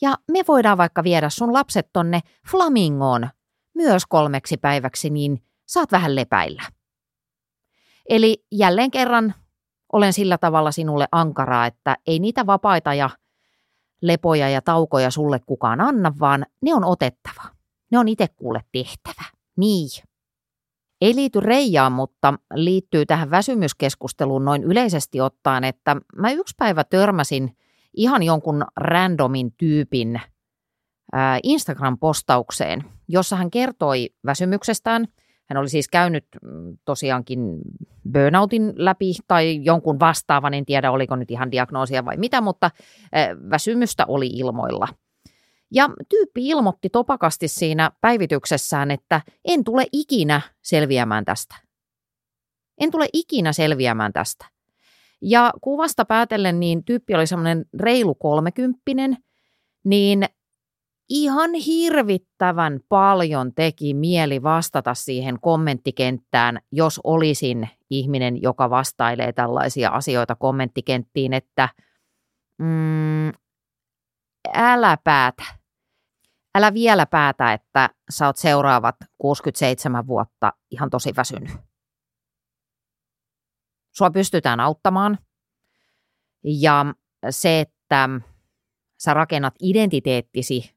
ja 0.00 0.14
me 0.30 0.40
voidaan 0.48 0.78
vaikka 0.78 1.04
viedä 1.04 1.30
sun 1.30 1.52
lapset 1.52 1.88
tonne 1.92 2.20
Flamingoon 2.50 3.28
myös 3.74 4.06
kolmeksi 4.06 4.56
päiväksi, 4.56 5.10
niin 5.10 5.42
saat 5.66 5.92
vähän 5.92 6.16
lepäillä. 6.16 6.62
Eli 8.08 8.44
jälleen 8.52 8.90
kerran 8.90 9.34
olen 9.92 10.12
sillä 10.12 10.38
tavalla 10.38 10.72
sinulle 10.72 11.08
ankaraa, 11.12 11.66
että 11.66 11.96
ei 12.06 12.18
niitä 12.18 12.46
vapaita 12.46 12.94
ja 12.94 13.10
lepoja 14.02 14.48
ja 14.48 14.62
taukoja 14.62 15.10
sulle 15.10 15.40
kukaan 15.46 15.80
anna, 15.80 16.12
vaan 16.20 16.46
ne 16.62 16.74
on 16.74 16.84
otettava. 16.84 17.51
Ne 17.92 17.98
on 17.98 18.08
itse 18.08 18.26
kuule 18.36 18.60
tehtävä. 18.72 19.24
Niin. 19.56 19.88
Ei 21.00 21.14
liity 21.14 21.40
Reijaan, 21.40 21.92
mutta 21.92 22.34
liittyy 22.54 23.06
tähän 23.06 23.30
väsymyskeskusteluun 23.30 24.44
noin 24.44 24.64
yleisesti 24.64 25.20
ottaen, 25.20 25.64
että 25.64 25.96
mä 26.16 26.30
yksi 26.30 26.54
päivä 26.58 26.84
törmäsin 26.84 27.56
ihan 27.96 28.22
jonkun 28.22 28.64
randomin 28.76 29.52
tyypin 29.58 30.20
Instagram-postaukseen, 31.42 32.84
jossa 33.08 33.36
hän 33.36 33.50
kertoi 33.50 34.10
väsymyksestään. 34.26 35.08
Hän 35.48 35.56
oli 35.56 35.68
siis 35.68 35.88
käynyt 35.88 36.26
mm, 36.42 36.78
tosiaankin 36.84 37.38
burnoutin 38.12 38.72
läpi 38.76 39.12
tai 39.28 39.60
jonkun 39.62 40.00
vastaavan, 40.00 40.54
en 40.54 40.64
tiedä 40.64 40.90
oliko 40.90 41.16
nyt 41.16 41.30
ihan 41.30 41.50
diagnoosia 41.50 42.04
vai 42.04 42.16
mitä, 42.16 42.40
mutta 42.40 42.70
väsymystä 43.50 44.04
oli 44.08 44.26
ilmoilla– 44.26 44.88
ja 45.72 45.90
tyyppi 46.08 46.48
ilmoitti 46.48 46.90
topakasti 46.90 47.48
siinä 47.48 47.90
päivityksessään, 48.00 48.90
että 48.90 49.20
en 49.44 49.64
tule 49.64 49.86
ikinä 49.92 50.40
selviämään 50.62 51.24
tästä. 51.24 51.54
En 52.80 52.90
tule 52.90 53.08
ikinä 53.12 53.52
selviämään 53.52 54.12
tästä. 54.12 54.46
Ja 55.22 55.52
kuvasta 55.60 56.04
päätellen, 56.04 56.60
niin 56.60 56.84
tyyppi 56.84 57.14
oli 57.14 57.26
semmoinen 57.26 57.64
reilu 57.80 58.14
kolmekymppinen, 58.14 59.16
niin 59.84 60.24
ihan 61.08 61.54
hirvittävän 61.54 62.80
paljon 62.88 63.54
teki 63.54 63.94
mieli 63.94 64.42
vastata 64.42 64.94
siihen 64.94 65.40
kommenttikenttään, 65.40 66.60
jos 66.72 67.00
olisin 67.04 67.68
ihminen, 67.90 68.42
joka 68.42 68.70
vastailee 68.70 69.32
tällaisia 69.32 69.90
asioita 69.90 70.34
kommenttikenttiin, 70.34 71.32
että 71.32 71.68
mm, 72.58 73.28
älä 74.54 74.98
päätä 75.04 75.61
älä 76.54 76.74
vielä 76.74 77.06
päätä, 77.06 77.52
että 77.52 77.90
sä 78.10 78.26
oot 78.26 78.36
seuraavat 78.36 78.96
67 79.18 80.06
vuotta 80.06 80.52
ihan 80.70 80.90
tosi 80.90 81.12
väsynyt. 81.16 81.50
sua 83.96 84.10
pystytään 84.10 84.60
auttamaan. 84.60 85.18
Ja 86.44 86.94
se, 87.30 87.60
että 87.60 88.08
sä 88.98 89.14
rakennat 89.14 89.54
identiteettisi 89.62 90.76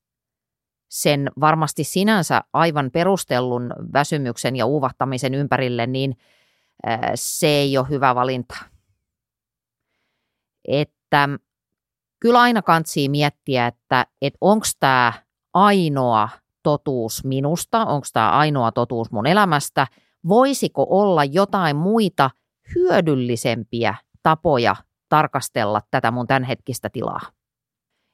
sen 0.90 1.32
varmasti 1.40 1.84
sinänsä 1.84 2.42
aivan 2.54 2.92
perustellun 2.92 3.74
väsymyksen 3.94 4.56
ja 4.56 4.66
uuvahtamisen 4.66 5.34
ympärille, 5.34 5.88
niin 5.88 6.18
se 7.16 7.48
ei 7.48 7.78
ole 7.78 7.90
hyvä 7.90 8.16
valinta. 8.16 8.56
Että 10.68 11.30
kyllä 12.20 12.42
aina 12.42 12.62
kantsii 12.62 13.10
miettiä, 13.10 13.68
että, 13.68 14.06
että 14.22 14.38
onko 14.42 14.66
tämä 14.80 15.14
ainoa 15.56 16.30
totuus 16.64 17.24
minusta, 17.24 17.86
onko 17.86 18.08
tämä 18.14 18.32
ainoa 18.32 18.72
totuus 18.72 19.12
mun 19.12 19.28
elämästä, 19.28 19.88
voisiko 20.28 20.88
olla 20.90 21.24
jotain 21.24 21.76
muita 21.76 22.30
hyödyllisempiä 22.76 23.96
tapoja 24.24 24.76
tarkastella 25.10 25.82
tätä 25.92 26.12
mun 26.12 26.28
tämänhetkistä 26.28 26.90
tilaa. 26.90 27.22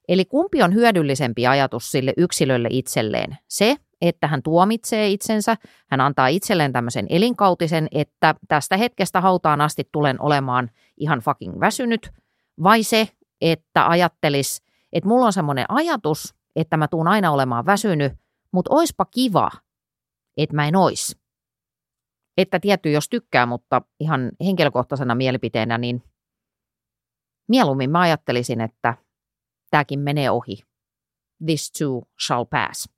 Eli 0.07 0.25
kumpi 0.25 0.63
on 0.63 0.73
hyödyllisempi 0.73 1.47
ajatus 1.47 1.91
sille 1.91 2.13
yksilölle 2.17 2.67
itselleen? 2.71 3.37
Se, 3.47 3.75
että 4.01 4.27
hän 4.27 4.43
tuomitsee 4.43 5.09
itsensä, 5.09 5.57
hän 5.89 6.01
antaa 6.01 6.27
itselleen 6.27 6.73
tämmöisen 6.73 7.05
elinkautisen, 7.09 7.87
että 7.91 8.35
tästä 8.47 8.77
hetkestä 8.77 9.21
hautaan 9.21 9.61
asti 9.61 9.89
tulen 9.91 10.21
olemaan 10.21 10.69
ihan 10.97 11.19
fucking 11.19 11.59
väsynyt, 11.59 12.09
vai 12.63 12.83
se, 12.83 13.07
että 13.41 13.87
ajattelis, 13.87 14.63
että 14.93 15.07
mulla 15.07 15.25
on 15.25 15.33
semmoinen 15.33 15.65
ajatus, 15.69 16.35
että 16.55 16.77
mä 16.77 16.87
tuun 16.87 17.07
aina 17.07 17.31
olemaan 17.31 17.65
väsynyt, 17.65 18.13
mutta 18.51 18.73
oispa 18.73 19.05
kiva, 19.05 19.51
että 20.37 20.55
mä 20.55 20.67
en 20.67 20.75
ois. 20.75 21.17
Että 22.37 22.59
tietty, 22.59 22.91
jos 22.91 23.09
tykkää, 23.09 23.45
mutta 23.45 23.81
ihan 23.99 24.31
henkilökohtaisena 24.45 25.15
mielipiteenä, 25.15 25.77
niin 25.77 26.03
mieluummin 27.47 27.91
mä 27.91 27.99
ajattelisin, 27.99 28.61
että 28.61 28.97
tämäkin 29.71 29.99
menee 29.99 30.29
ohi. 30.29 30.57
This 31.45 31.71
too 31.71 32.01
shall 32.25 32.45
pass. 32.45 32.89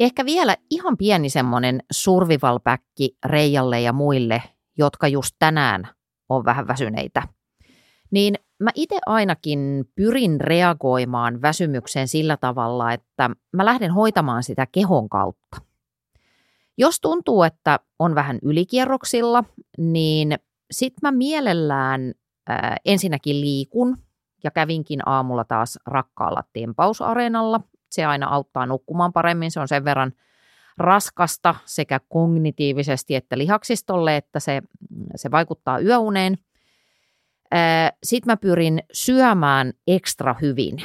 Ehkä 0.00 0.24
vielä 0.24 0.56
ihan 0.70 0.96
pieni 0.96 1.30
semmoinen 1.30 1.82
survival 1.92 2.60
Reijalle 3.24 3.80
ja 3.80 3.92
muille, 3.92 4.42
jotka 4.78 5.08
just 5.08 5.36
tänään 5.38 5.88
on 6.28 6.44
vähän 6.44 6.68
väsyneitä. 6.68 7.28
Niin 8.10 8.34
mä 8.62 8.70
itse 8.74 8.98
ainakin 9.06 9.84
pyrin 9.94 10.40
reagoimaan 10.40 11.42
väsymykseen 11.42 12.08
sillä 12.08 12.36
tavalla, 12.36 12.92
että 12.92 13.30
mä 13.52 13.64
lähden 13.64 13.90
hoitamaan 13.90 14.42
sitä 14.42 14.66
kehon 14.72 15.08
kautta. 15.08 15.58
Jos 16.78 17.00
tuntuu, 17.00 17.42
että 17.42 17.80
on 17.98 18.14
vähän 18.14 18.38
ylikierroksilla, 18.42 19.44
niin 19.78 20.38
sit 20.70 20.94
mä 21.02 21.12
mielellään 21.12 22.12
ää, 22.48 22.76
ensinnäkin 22.84 23.40
liikun 23.40 23.96
ja 24.44 24.50
kävinkin 24.50 25.00
aamulla 25.06 25.44
taas 25.44 25.78
rakkaalla 25.86 26.42
tempausareenalla. 26.52 27.60
Se 27.90 28.04
aina 28.04 28.28
auttaa 28.28 28.66
nukkumaan 28.66 29.12
paremmin, 29.12 29.50
se 29.50 29.60
on 29.60 29.68
sen 29.68 29.84
verran 29.84 30.12
raskasta 30.78 31.54
sekä 31.64 32.00
kognitiivisesti 32.08 33.14
että 33.14 33.38
lihaksistolle, 33.38 34.16
että 34.16 34.40
se, 34.40 34.62
se 35.16 35.30
vaikuttaa 35.30 35.78
yöuneen. 35.78 36.38
Sitten 38.04 38.32
mä 38.32 38.36
pyrin 38.36 38.82
syömään 38.92 39.72
ekstra 39.86 40.34
hyvin, 40.42 40.82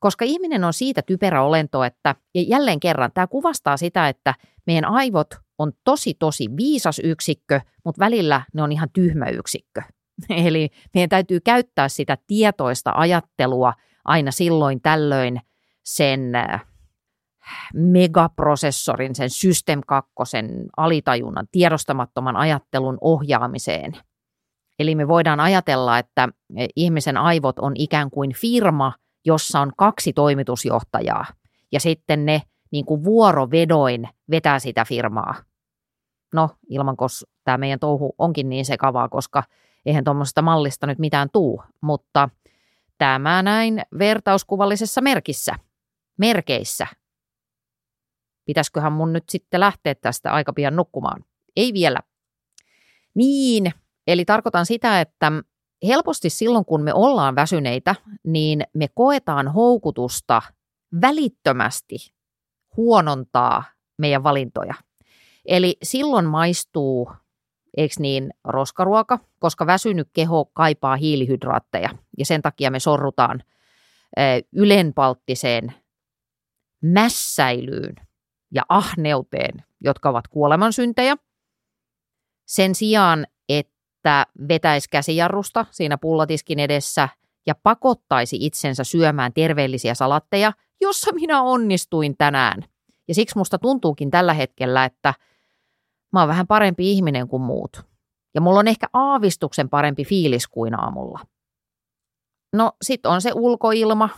koska 0.00 0.24
ihminen 0.24 0.64
on 0.64 0.72
siitä 0.72 1.02
typerä 1.02 1.42
olento, 1.42 1.84
että 1.84 2.14
ja 2.34 2.42
jälleen 2.42 2.80
kerran 2.80 3.10
tämä 3.14 3.26
kuvastaa 3.26 3.76
sitä, 3.76 4.08
että 4.08 4.34
meidän 4.66 4.84
aivot 4.84 5.34
on 5.58 5.72
tosi 5.84 6.14
tosi 6.14 6.48
viisas 6.56 7.00
yksikkö, 7.04 7.60
mutta 7.84 8.04
välillä 8.04 8.42
ne 8.54 8.62
on 8.62 8.72
ihan 8.72 8.88
tyhmä 8.92 9.26
yksikkö. 9.26 9.82
Eli 10.46 10.68
meidän 10.94 11.08
täytyy 11.08 11.40
käyttää 11.40 11.88
sitä 11.88 12.18
tietoista 12.26 12.92
ajattelua 12.94 13.72
aina 14.04 14.30
silloin 14.30 14.80
tällöin 14.80 15.40
sen 15.84 16.32
megaprosessorin, 17.74 19.14
sen 19.14 19.30
System 19.30 19.80
2, 19.86 20.12
alitajunnan, 20.76 21.46
tiedostamattoman 21.52 22.36
ajattelun 22.36 22.98
ohjaamiseen. 23.00 23.92
Eli 24.82 24.94
me 24.94 25.08
voidaan 25.08 25.40
ajatella, 25.40 25.98
että 25.98 26.28
e, 26.56 26.66
ihmisen 26.76 27.16
aivot 27.16 27.58
on 27.58 27.72
ikään 27.76 28.10
kuin 28.10 28.34
firma, 28.34 28.92
jossa 29.24 29.60
on 29.60 29.72
kaksi 29.76 30.12
toimitusjohtajaa, 30.12 31.24
ja 31.72 31.80
sitten 31.80 32.26
ne 32.26 32.42
niin 32.72 32.84
kuin 32.84 33.04
vuorovedoin 33.04 34.08
vetää 34.30 34.58
sitä 34.58 34.84
firmaa. 34.84 35.34
No, 36.34 36.50
ilmankos 36.70 37.26
tämä 37.44 37.58
meidän 37.58 37.78
touhu 37.78 38.14
onkin 38.18 38.48
niin 38.48 38.64
sekavaa, 38.64 39.08
koska 39.08 39.42
eihän 39.86 40.04
tuommoisesta 40.04 40.42
mallista 40.42 40.86
nyt 40.86 40.98
mitään 40.98 41.28
tuu, 41.32 41.62
mutta 41.80 42.28
tämä 42.98 43.42
näin 43.42 43.82
vertauskuvallisessa 43.98 45.00
merkissä, 45.00 45.54
merkeissä. 46.18 46.86
Pitäisiköhän 48.44 48.92
mun 48.92 49.12
nyt 49.12 49.24
sitten 49.28 49.60
lähteä 49.60 49.94
tästä 49.94 50.32
aika 50.32 50.52
pian 50.52 50.76
nukkumaan? 50.76 51.24
Ei 51.56 51.72
vielä. 51.72 51.98
Niin, 53.14 53.72
eli 54.06 54.24
tarkoitan 54.24 54.66
sitä, 54.66 55.00
että 55.00 55.32
helposti 55.86 56.30
silloin 56.30 56.64
kun 56.64 56.82
me 56.82 56.94
ollaan 56.94 57.34
väsyneitä, 57.34 57.94
niin 58.24 58.62
me 58.74 58.86
koetaan 58.94 59.48
houkutusta 59.48 60.42
välittömästi 61.00 61.96
huonontaa 62.76 63.64
meidän 63.98 64.22
valintoja. 64.22 64.74
Eli 65.44 65.76
silloin 65.82 66.24
maistuu 66.24 67.12
eikö 67.76 67.94
niin, 67.98 68.30
roskaruoka, 68.44 69.18
koska 69.38 69.66
väsynyt 69.66 70.08
keho 70.12 70.44
kaipaa 70.44 70.96
hiilihydraatteja 70.96 71.88
ja 72.18 72.26
sen 72.26 72.42
takia 72.42 72.70
me 72.70 72.80
sorrutaan 72.80 73.42
ylenpalttiseen 74.52 75.74
mässäilyyn 76.82 77.94
ja 78.50 78.62
ahneuteen, 78.68 79.64
jotka 79.80 80.08
ovat 80.08 80.28
kuolemansyntejä. 80.28 81.16
Sen 82.46 82.74
sijaan, 82.74 83.26
että 83.48 83.72
vetäisi 84.48 84.88
käsijarrusta 84.90 85.66
siinä 85.70 85.98
pullatiskin 85.98 86.58
edessä 86.58 87.08
ja 87.46 87.54
pakottaisi 87.62 88.36
itsensä 88.40 88.84
syömään 88.84 89.32
terveellisiä 89.32 89.94
salatteja, 89.94 90.52
jossa 90.80 91.12
minä 91.12 91.42
onnistuin 91.42 92.16
tänään. 92.16 92.64
Ja 93.08 93.14
siksi 93.14 93.38
musta 93.38 93.58
tuntuukin 93.58 94.10
tällä 94.10 94.34
hetkellä, 94.34 94.84
että– 94.84 95.14
Mä 96.12 96.20
oon 96.20 96.28
vähän 96.28 96.46
parempi 96.46 96.92
ihminen 96.92 97.28
kuin 97.28 97.42
muut. 97.42 97.82
Ja 98.34 98.40
mulla 98.40 98.60
on 98.60 98.68
ehkä 98.68 98.86
aavistuksen 98.92 99.68
parempi 99.68 100.04
fiilis 100.04 100.48
kuin 100.48 100.80
aamulla. 100.80 101.20
No 102.52 102.72
sit 102.82 103.06
on 103.06 103.22
se 103.22 103.30
ulkoilma. 103.34 104.08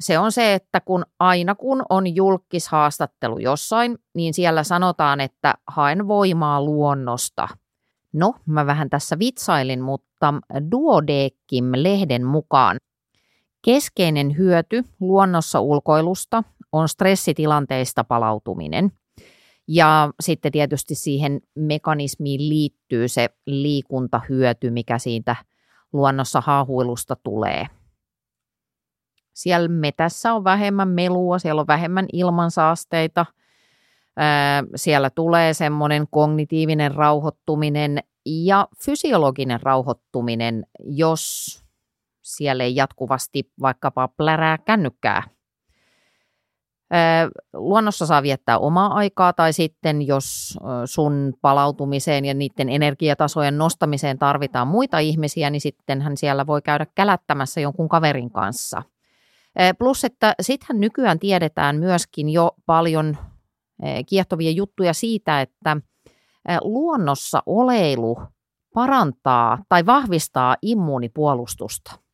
Se 0.00 0.18
on 0.18 0.32
se, 0.32 0.54
että 0.54 0.80
kun 0.80 1.06
aina 1.18 1.54
kun 1.54 1.82
on 1.88 2.16
julkishaastattelu 2.16 3.38
jossain, 3.38 3.98
niin 4.14 4.34
siellä 4.34 4.64
sanotaan, 4.64 5.20
että 5.20 5.54
haen 5.66 6.08
voimaa 6.08 6.62
luonnosta. 6.62 7.48
No, 8.14 8.34
mä 8.46 8.66
vähän 8.66 8.90
tässä 8.90 9.18
vitsailin, 9.18 9.80
mutta 9.80 10.34
Duodekim-lehden 10.70 12.26
mukaan 12.26 12.76
keskeinen 13.62 14.36
hyöty 14.38 14.84
luonnossa 15.00 15.60
ulkoilusta 15.60 16.42
on 16.72 16.88
stressitilanteista 16.88 18.04
palautuminen– 18.04 18.92
ja 19.68 20.12
sitten 20.20 20.52
tietysti 20.52 20.94
siihen 20.94 21.40
mekanismiin 21.54 22.48
liittyy 22.48 23.08
se 23.08 23.28
liikuntahyöty, 23.46 24.70
mikä 24.70 24.98
siitä 24.98 25.36
luonnossa 25.92 26.40
haahuilusta 26.40 27.16
tulee. 27.16 27.66
Siellä 29.34 29.68
metässä 29.68 30.34
on 30.34 30.44
vähemmän 30.44 30.88
melua, 30.88 31.38
siellä 31.38 31.60
on 31.60 31.66
vähemmän 31.66 32.06
ilmansaasteita, 32.12 33.26
siellä 34.76 35.10
tulee 35.10 35.54
semmoinen 35.54 36.06
kognitiivinen 36.10 36.94
rauhoittuminen 36.94 37.98
ja 38.26 38.68
fysiologinen 38.84 39.62
rauhoittuminen, 39.62 40.66
jos 40.84 41.46
siellä 42.22 42.64
ei 42.64 42.76
jatkuvasti 42.76 43.50
vaikkapa 43.60 44.08
plärää 44.08 44.58
kännykkää 44.58 45.22
Luonnossa 47.52 48.06
saa 48.06 48.22
viettää 48.22 48.58
omaa 48.58 48.94
aikaa 48.94 49.32
tai 49.32 49.52
sitten 49.52 50.06
jos 50.06 50.58
sun 50.84 51.32
palautumiseen 51.40 52.24
ja 52.24 52.34
niiden 52.34 52.68
energiatasojen 52.68 53.58
nostamiseen 53.58 54.18
tarvitaan 54.18 54.68
muita 54.68 54.98
ihmisiä, 54.98 55.50
niin 55.50 55.60
sitten 55.60 56.00
hän 56.02 56.16
siellä 56.16 56.46
voi 56.46 56.62
käydä 56.62 56.86
kälättämässä 56.94 57.60
jonkun 57.60 57.88
kaverin 57.88 58.30
kanssa. 58.30 58.82
Plus, 59.78 60.04
että 60.04 60.34
sittenhän 60.40 60.80
nykyään 60.80 61.18
tiedetään 61.18 61.76
myöskin 61.76 62.28
jo 62.28 62.50
paljon 62.66 63.16
kiehtovia 64.06 64.50
juttuja 64.50 64.94
siitä, 64.94 65.40
että 65.40 65.76
luonnossa 66.62 67.42
oleilu 67.46 68.18
parantaa 68.74 69.58
tai 69.68 69.86
vahvistaa 69.86 70.56
immuunipuolustusta 70.62 72.04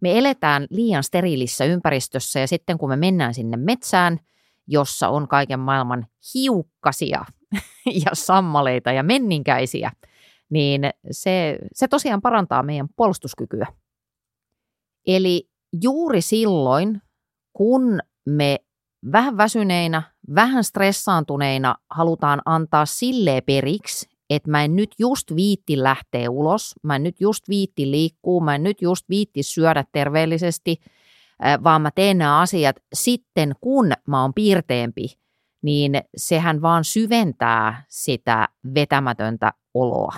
me 0.00 0.18
eletään 0.18 0.66
liian 0.70 1.02
steriilissä 1.02 1.64
ympäristössä 1.64 2.40
ja 2.40 2.48
sitten 2.48 2.78
kun 2.78 2.88
me 2.88 2.96
mennään 2.96 3.34
sinne 3.34 3.56
metsään, 3.56 4.20
jossa 4.66 5.08
on 5.08 5.28
kaiken 5.28 5.60
maailman 5.60 6.06
hiukkasia 6.34 7.24
ja 8.04 8.10
sammaleita 8.12 8.92
ja 8.92 9.02
menninkäisiä, 9.02 9.92
niin 10.50 10.82
se, 11.10 11.58
se 11.72 11.88
tosiaan 11.88 12.22
parantaa 12.22 12.62
meidän 12.62 12.88
puolustuskykyä. 12.96 13.66
Eli 15.06 15.48
juuri 15.82 16.20
silloin, 16.20 17.02
kun 17.52 18.00
me 18.26 18.58
vähän 19.12 19.36
väsyneinä, 19.36 20.02
vähän 20.34 20.64
stressaantuneina 20.64 21.74
halutaan 21.90 22.42
antaa 22.44 22.86
silleen 22.86 23.42
periksi, 23.46 24.08
että 24.30 24.50
mä 24.50 24.64
en 24.64 24.76
nyt 24.76 24.94
just 24.98 25.36
viitti 25.36 25.82
lähteä 25.82 26.30
ulos, 26.30 26.74
mä 26.82 26.96
en 26.96 27.02
nyt 27.02 27.20
just 27.20 27.48
viitti 27.48 27.90
liikkuu, 27.90 28.40
mä 28.40 28.54
en 28.54 28.62
nyt 28.62 28.82
just 28.82 29.08
viitti 29.08 29.42
syödä 29.42 29.84
terveellisesti, 29.92 30.80
vaan 31.64 31.82
mä 31.82 31.90
teen 31.90 32.18
nämä 32.18 32.40
asiat 32.40 32.76
sitten, 32.92 33.54
kun 33.60 33.92
mä 34.06 34.22
oon 34.22 34.34
piirteempi, 34.34 35.18
niin 35.62 35.92
sehän 36.16 36.62
vaan 36.62 36.84
syventää 36.84 37.84
sitä 37.88 38.48
vetämätöntä 38.74 39.52
oloa. 39.74 40.14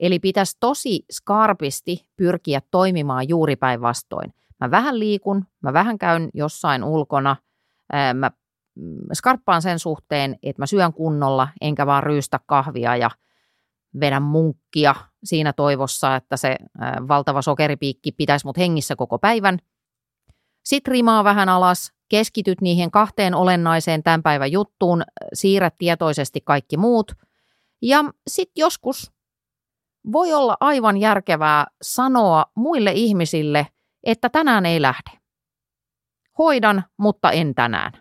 Eli 0.00 0.18
pitäisi 0.18 0.56
tosi 0.60 1.04
skarpisti 1.12 2.08
pyrkiä 2.16 2.62
toimimaan 2.70 3.28
juuri 3.28 3.56
päinvastoin. 3.56 4.34
Mä 4.60 4.70
vähän 4.70 4.98
liikun, 4.98 5.46
mä 5.60 5.72
vähän 5.72 5.98
käyn 5.98 6.30
jossain 6.34 6.84
ulkona, 6.84 7.36
mä 8.14 8.30
mm, 8.74 8.98
skarppaan 9.12 9.62
sen 9.62 9.78
suhteen, 9.78 10.38
että 10.42 10.62
mä 10.62 10.66
syön 10.66 10.92
kunnolla, 10.92 11.48
enkä 11.60 11.86
vaan 11.86 12.02
ryystä 12.02 12.40
kahvia 12.46 12.96
ja 12.96 13.10
vedän 14.00 14.22
munkkia 14.22 14.94
siinä 15.24 15.52
toivossa, 15.52 16.16
että 16.16 16.36
se 16.36 16.56
valtava 17.08 17.42
sokeripiikki 17.42 18.12
pitäisi 18.12 18.46
mut 18.46 18.58
hengissä 18.58 18.96
koko 18.96 19.18
päivän. 19.18 19.58
Sitten 20.64 20.92
rimaa 20.92 21.24
vähän 21.24 21.48
alas, 21.48 21.92
keskityt 22.08 22.60
niihin 22.60 22.90
kahteen 22.90 23.34
olennaiseen 23.34 24.02
tämän 24.02 24.22
päivän 24.22 24.52
juttuun, 24.52 25.02
siirrät 25.32 25.74
tietoisesti 25.78 26.40
kaikki 26.40 26.76
muut. 26.76 27.12
Ja 27.82 28.04
sitten 28.26 28.60
joskus 28.60 29.12
voi 30.12 30.32
olla 30.32 30.56
aivan 30.60 30.96
järkevää 30.96 31.66
sanoa 31.82 32.46
muille 32.54 32.92
ihmisille, 32.92 33.66
että 34.04 34.28
tänään 34.28 34.66
ei 34.66 34.82
lähde. 34.82 35.17
Hoidan, 36.38 36.84
mutta 36.96 37.30
en 37.30 37.54
tänään. 37.54 37.92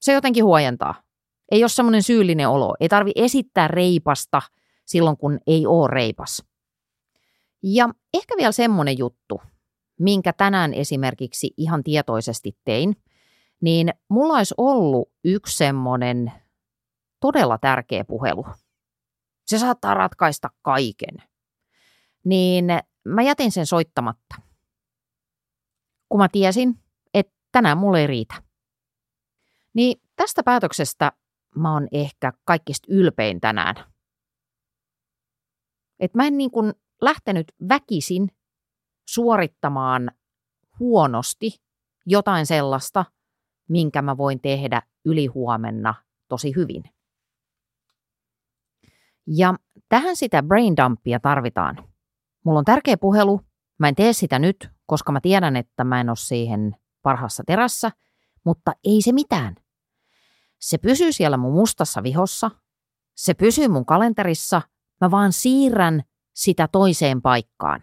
Se 0.00 0.12
jotenkin 0.12 0.44
huojentaa. 0.44 1.02
Ei 1.50 1.62
ole 1.62 1.68
semmoinen 1.68 2.02
syyllinen 2.02 2.48
olo. 2.48 2.74
Ei 2.80 2.88
tarvi 2.88 3.12
esittää 3.14 3.68
reipasta 3.68 4.42
silloin, 4.84 5.16
kun 5.16 5.38
ei 5.46 5.66
ole 5.66 5.90
reipas. 5.90 6.44
Ja 7.62 7.88
ehkä 8.14 8.34
vielä 8.38 8.52
semmoinen 8.52 8.98
juttu, 8.98 9.42
minkä 9.98 10.32
tänään 10.32 10.74
esimerkiksi 10.74 11.50
ihan 11.56 11.82
tietoisesti 11.82 12.58
tein, 12.64 12.96
niin 13.62 13.92
mulla 14.10 14.34
olisi 14.36 14.54
ollut 14.58 15.12
yksi 15.24 15.56
semmoinen 15.56 16.32
todella 17.20 17.58
tärkeä 17.58 18.04
puhelu. 18.04 18.46
Se 19.46 19.58
saattaa 19.58 19.94
ratkaista 19.94 20.50
kaiken. 20.62 21.22
Niin 22.24 22.64
mä 23.04 23.22
jätin 23.22 23.52
sen 23.52 23.66
soittamatta. 23.66 24.51
Kun 26.12 26.20
mä 26.20 26.28
tiesin, 26.32 26.78
että 27.14 27.32
tänään 27.52 27.78
mulle 27.78 28.00
ei 28.00 28.06
riitä. 28.06 28.34
Niin 29.74 30.02
tästä 30.16 30.42
päätöksestä 30.42 31.12
mä 31.56 31.72
oon 31.72 31.88
ehkä 31.92 32.32
kaikista 32.44 32.86
ylpein 32.90 33.40
tänään. 33.40 33.74
Et 36.00 36.14
mä 36.14 36.26
en 36.26 36.38
niin 36.38 36.50
kuin 36.50 36.72
lähtenyt 37.00 37.52
väkisin 37.68 38.28
suorittamaan 39.08 40.10
huonosti 40.78 41.50
jotain 42.06 42.46
sellaista, 42.46 43.04
minkä 43.68 44.02
mä 44.02 44.16
voin 44.16 44.40
tehdä 44.40 44.82
ylihuomenna 45.04 45.94
tosi 46.28 46.52
hyvin. 46.56 46.82
Ja 49.26 49.54
tähän 49.88 50.16
sitä 50.16 50.42
brain 50.42 50.76
dumpia 50.76 51.20
tarvitaan. 51.20 51.88
Mulla 52.44 52.58
on 52.58 52.64
tärkeä 52.64 52.96
puhelu, 52.96 53.40
mä 53.78 53.88
en 53.88 53.94
tee 53.94 54.12
sitä 54.12 54.38
nyt, 54.38 54.71
koska 54.86 55.12
mä 55.12 55.20
tiedän, 55.20 55.56
että 55.56 55.84
mä 55.84 56.00
en 56.00 56.08
ole 56.08 56.16
siihen 56.16 56.76
parhaassa 57.02 57.42
terässä, 57.46 57.90
mutta 58.44 58.72
ei 58.84 59.02
se 59.02 59.12
mitään. 59.12 59.56
Se 60.60 60.78
pysyy 60.78 61.12
siellä 61.12 61.36
mun 61.36 61.54
mustassa 61.54 62.02
vihossa, 62.02 62.50
se 63.16 63.34
pysyy 63.34 63.68
mun 63.68 63.86
kalenterissa, 63.86 64.62
mä 65.00 65.10
vaan 65.10 65.32
siirrän 65.32 66.02
sitä 66.34 66.68
toiseen 66.68 67.22
paikkaan. 67.22 67.80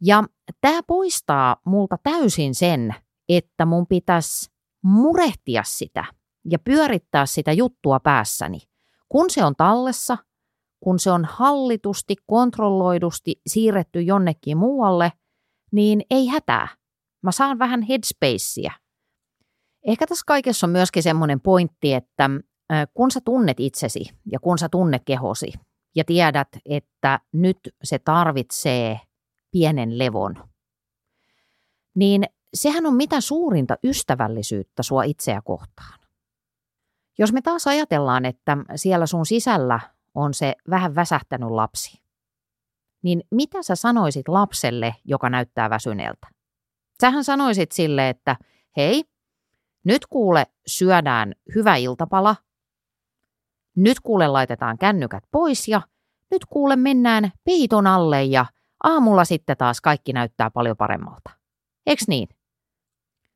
Ja 0.00 0.24
tämä 0.60 0.80
poistaa 0.86 1.56
multa 1.64 1.96
täysin 2.02 2.54
sen, 2.54 2.94
että 3.28 3.66
mun 3.66 3.86
pitäisi 3.86 4.50
murehtia 4.82 5.62
sitä 5.66 6.04
ja 6.50 6.58
pyörittää 6.58 7.26
sitä 7.26 7.52
juttua 7.52 8.00
päässäni. 8.00 8.58
Kun 9.08 9.30
se 9.30 9.44
on 9.44 9.56
tallessa, 9.56 10.18
kun 10.80 10.98
se 10.98 11.10
on 11.10 11.24
hallitusti, 11.24 12.16
kontrolloidusti 12.26 13.40
siirretty 13.46 14.02
jonnekin 14.02 14.58
muualle, 14.58 15.12
niin 15.72 16.02
ei 16.10 16.26
hätää. 16.26 16.68
Mä 17.22 17.32
saan 17.32 17.58
vähän 17.58 17.82
headspacea. 17.82 18.72
Ehkä 19.86 20.06
tässä 20.06 20.24
kaikessa 20.26 20.66
on 20.66 20.70
myöskin 20.70 21.02
semmoinen 21.02 21.40
pointti, 21.40 21.94
että 21.94 22.30
kun 22.94 23.10
sä 23.10 23.20
tunnet 23.24 23.60
itsesi 23.60 24.04
ja 24.32 24.40
kun 24.40 24.58
sä 24.58 24.68
tunnet 24.68 25.02
kehosi 25.04 25.52
ja 25.96 26.04
tiedät, 26.04 26.48
että 26.64 27.20
nyt 27.32 27.58
se 27.84 27.98
tarvitsee 27.98 29.00
pienen 29.50 29.98
levon, 29.98 30.48
niin 31.94 32.24
sehän 32.54 32.86
on 32.86 32.94
mitä 32.94 33.20
suurinta 33.20 33.76
ystävällisyyttä 33.84 34.82
sua 34.82 35.02
itseä 35.02 35.42
kohtaan. 35.44 35.98
Jos 37.18 37.32
me 37.32 37.42
taas 37.42 37.66
ajatellaan, 37.66 38.24
että 38.24 38.56
siellä 38.76 39.06
sun 39.06 39.26
sisällä 39.26 39.80
on 40.14 40.34
se 40.34 40.54
vähän 40.70 40.94
väsähtänyt 40.94 41.50
lapsi, 41.50 42.02
niin 43.02 43.22
mitä 43.30 43.62
sä 43.62 43.76
sanoisit 43.76 44.28
lapselle, 44.28 44.94
joka 45.04 45.30
näyttää 45.30 45.70
väsyneeltä? 45.70 46.28
Sähän 47.00 47.24
sanoisit 47.24 47.72
sille, 47.72 48.08
että 48.08 48.36
hei, 48.76 49.04
nyt 49.84 50.06
kuule 50.06 50.46
syödään 50.66 51.34
hyvä 51.54 51.76
iltapala, 51.76 52.36
nyt 53.76 54.00
kuule 54.00 54.28
laitetaan 54.28 54.78
kännykät 54.78 55.24
pois 55.30 55.68
ja 55.68 55.82
nyt 56.30 56.44
kuule 56.44 56.76
mennään 56.76 57.32
peiton 57.44 57.86
alle 57.86 58.24
ja 58.24 58.46
aamulla 58.84 59.24
sitten 59.24 59.56
taas 59.56 59.80
kaikki 59.80 60.12
näyttää 60.12 60.50
paljon 60.50 60.76
paremmalta. 60.76 61.30
Eks 61.86 62.08
niin? 62.08 62.28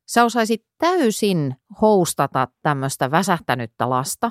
Sä 0.07 0.25
osaisit 0.25 0.67
täysin 0.79 1.57
houstata 1.81 2.49
tämmöistä 2.63 3.11
väsähtänyttä 3.11 3.91
lasta, 3.91 4.31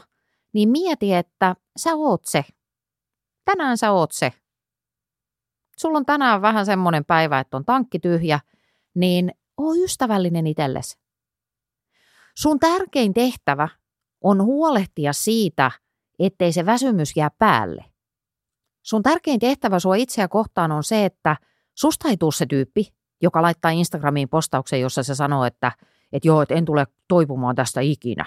niin 0.53 0.69
mieti, 0.69 1.13
että 1.13 1.55
sä 1.77 1.95
oot 1.95 2.25
se. 2.25 2.45
Tänään 3.45 3.77
sä 3.77 3.91
oot 3.91 4.11
se. 4.11 4.33
Sulla 5.81 5.97
on 5.97 6.05
tänään 6.05 6.41
vähän 6.41 6.65
semmoinen 6.65 7.05
päivä, 7.05 7.39
että 7.39 7.57
on 7.57 7.65
tankki 7.65 7.99
tyhjä, 7.99 8.39
niin 8.93 9.31
oo 9.57 9.73
ystävällinen 9.83 10.47
itsellesi. 10.47 10.99
Sun 12.37 12.59
tärkein 12.59 13.13
tehtävä 13.13 13.67
on 14.23 14.43
huolehtia 14.43 15.13
siitä, 15.13 15.71
ettei 16.19 16.51
se 16.51 16.65
väsymys 16.65 17.15
jää 17.15 17.29
päälle. 17.37 17.85
Sun 18.81 19.03
tärkein 19.03 19.39
tehtävä 19.39 19.79
sua 19.79 19.95
itseä 19.95 20.27
kohtaan 20.27 20.71
on 20.71 20.83
se, 20.83 21.05
että 21.05 21.35
susta 21.73 22.09
ei 22.09 22.17
tule 22.17 22.31
se 22.31 22.45
tyyppi, 22.45 22.93
joka 23.21 23.41
laittaa 23.41 23.71
Instagramiin 23.71 24.29
postauksen, 24.29 24.81
jossa 24.81 25.03
se 25.03 25.15
sanoo, 25.15 25.45
että, 25.45 25.71
että 26.13 26.27
joo, 26.27 26.41
että 26.41 26.55
en 26.55 26.65
tule 26.65 26.87
toipumaan 27.07 27.55
tästä 27.55 27.81
ikinä, 27.81 28.25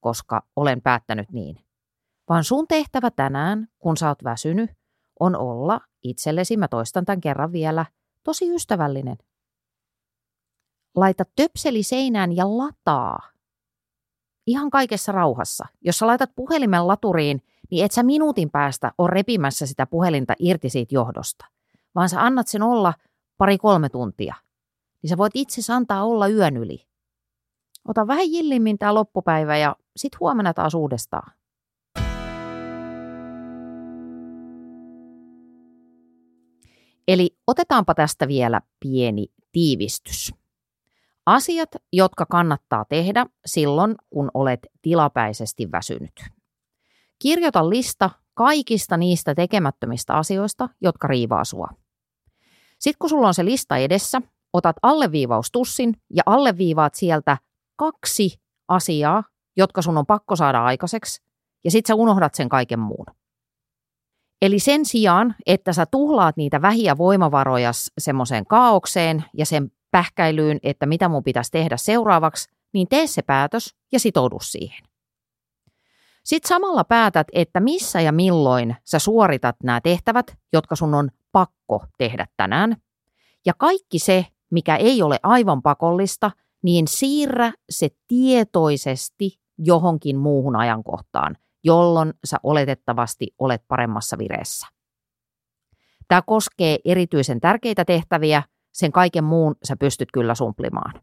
koska 0.00 0.42
olen 0.56 0.82
päättänyt 0.82 1.30
niin. 1.32 1.58
Vaan 2.28 2.44
sun 2.44 2.68
tehtävä 2.68 3.10
tänään, 3.10 3.68
kun 3.78 3.96
sä 3.96 4.08
oot 4.08 4.24
väsynyt, 4.24 4.70
on 5.20 5.36
olla 5.36 5.80
itsellesi, 6.02 6.56
mä 6.56 6.68
toistan 6.68 7.04
tämän 7.04 7.20
kerran 7.20 7.52
vielä, 7.52 7.86
tosi 8.22 8.54
ystävällinen. 8.54 9.16
Laita 10.96 11.24
töpseli 11.36 11.82
seinään 11.82 12.36
ja 12.36 12.58
lataa. 12.58 13.18
Ihan 14.46 14.70
kaikessa 14.70 15.12
rauhassa. 15.12 15.66
Jos 15.80 15.98
sä 15.98 16.06
laitat 16.06 16.30
puhelimen 16.36 16.88
laturiin, 16.88 17.42
niin 17.70 17.84
et 17.84 17.92
sä 17.92 18.02
minuutin 18.02 18.50
päästä 18.50 18.92
ole 18.98 19.10
repimässä 19.10 19.66
sitä 19.66 19.86
puhelinta 19.86 20.34
irti 20.38 20.70
siitä 20.70 20.94
johdosta, 20.94 21.46
vaan 21.94 22.08
sä 22.08 22.22
annat 22.22 22.48
sen 22.48 22.62
olla 22.62 22.94
pari-kolme 23.38 23.88
tuntia. 23.88 24.34
Niin 25.02 25.08
sä 25.08 25.16
voit 25.16 25.32
itse 25.36 25.72
antaa 25.72 26.04
olla 26.04 26.28
yön 26.28 26.56
yli. 26.56 26.86
Ota 27.88 28.06
vähän 28.06 28.32
jillimmin 28.32 28.78
tämä 28.78 28.94
loppupäivä 28.94 29.56
ja 29.56 29.76
sit 29.96 30.20
huomenna 30.20 30.54
taas 30.54 30.74
uudestaan. 30.74 31.32
Eli 37.08 37.36
otetaanpa 37.46 37.94
tästä 37.94 38.28
vielä 38.28 38.60
pieni 38.80 39.26
tiivistys. 39.52 40.34
Asiat, 41.26 41.68
jotka 41.92 42.26
kannattaa 42.26 42.84
tehdä 42.84 43.26
silloin, 43.46 43.94
kun 44.10 44.30
olet 44.34 44.66
tilapäisesti 44.82 45.72
väsynyt. 45.72 46.12
Kirjoita 47.18 47.70
lista 47.70 48.10
kaikista 48.34 48.96
niistä 48.96 49.34
tekemättömistä 49.34 50.14
asioista, 50.14 50.68
jotka 50.80 51.08
riivaa 51.08 51.44
sua. 51.44 51.68
Sitten 52.78 52.98
kun 52.98 53.10
sulla 53.10 53.28
on 53.28 53.34
se 53.34 53.44
lista 53.44 53.76
edessä, 53.76 54.22
otat 54.52 54.76
alleviivaustussin 54.82 55.94
ja 56.14 56.22
alleviivaat 56.26 56.94
sieltä 56.94 57.38
kaksi 57.76 58.40
asiaa, 58.68 59.24
jotka 59.56 59.82
sun 59.82 59.98
on 59.98 60.06
pakko 60.06 60.36
saada 60.36 60.64
aikaiseksi, 60.64 61.22
ja 61.64 61.70
sit 61.70 61.86
sä 61.86 61.94
unohdat 61.94 62.34
sen 62.34 62.48
kaiken 62.48 62.78
muun. 62.78 63.06
Eli 64.42 64.58
sen 64.58 64.84
sijaan, 64.84 65.34
että 65.46 65.72
sä 65.72 65.86
tuhlaat 65.86 66.36
niitä 66.36 66.62
vähiä 66.62 66.98
voimavaroja 66.98 67.70
semmoiseen 67.98 68.46
kaaukseen 68.46 69.24
ja 69.34 69.46
sen 69.46 69.72
pähkäilyyn, 69.90 70.58
että 70.62 70.86
mitä 70.86 71.08
mun 71.08 71.24
pitäisi 71.24 71.50
tehdä 71.50 71.76
seuraavaksi, 71.76 72.48
niin 72.72 72.88
tee 72.88 73.06
se 73.06 73.22
päätös 73.22 73.74
ja 73.92 74.00
sitoudu 74.00 74.38
siihen. 74.40 74.86
Sitten 76.24 76.48
samalla 76.48 76.84
päätät, 76.84 77.26
että 77.32 77.60
missä 77.60 78.00
ja 78.00 78.12
milloin 78.12 78.76
sä 78.84 78.98
suoritat 78.98 79.56
nämä 79.62 79.80
tehtävät, 79.80 80.36
jotka 80.52 80.76
sun 80.76 80.94
on 80.94 81.10
pakko 81.32 81.84
tehdä 81.98 82.26
tänään. 82.36 82.76
Ja 83.46 83.52
kaikki 83.58 83.98
se, 83.98 84.26
mikä 84.50 84.76
ei 84.76 85.02
ole 85.02 85.20
aivan 85.22 85.62
pakollista, 85.62 86.30
niin 86.62 86.88
siirrä 86.88 87.52
se 87.70 87.88
tietoisesti 88.08 89.40
johonkin 89.58 90.18
muuhun 90.18 90.56
ajankohtaan, 90.56 91.36
jolloin 91.66 92.14
sä 92.24 92.36
oletettavasti 92.42 93.26
olet 93.38 93.62
paremmassa 93.68 94.18
vireessä. 94.18 94.66
Tämä 96.08 96.22
koskee 96.22 96.78
erityisen 96.84 97.40
tärkeitä 97.40 97.84
tehtäviä, 97.84 98.42
sen 98.72 98.92
kaiken 98.92 99.24
muun 99.24 99.54
sä 99.64 99.76
pystyt 99.76 100.08
kyllä 100.12 100.34
sumplimaan. 100.34 101.02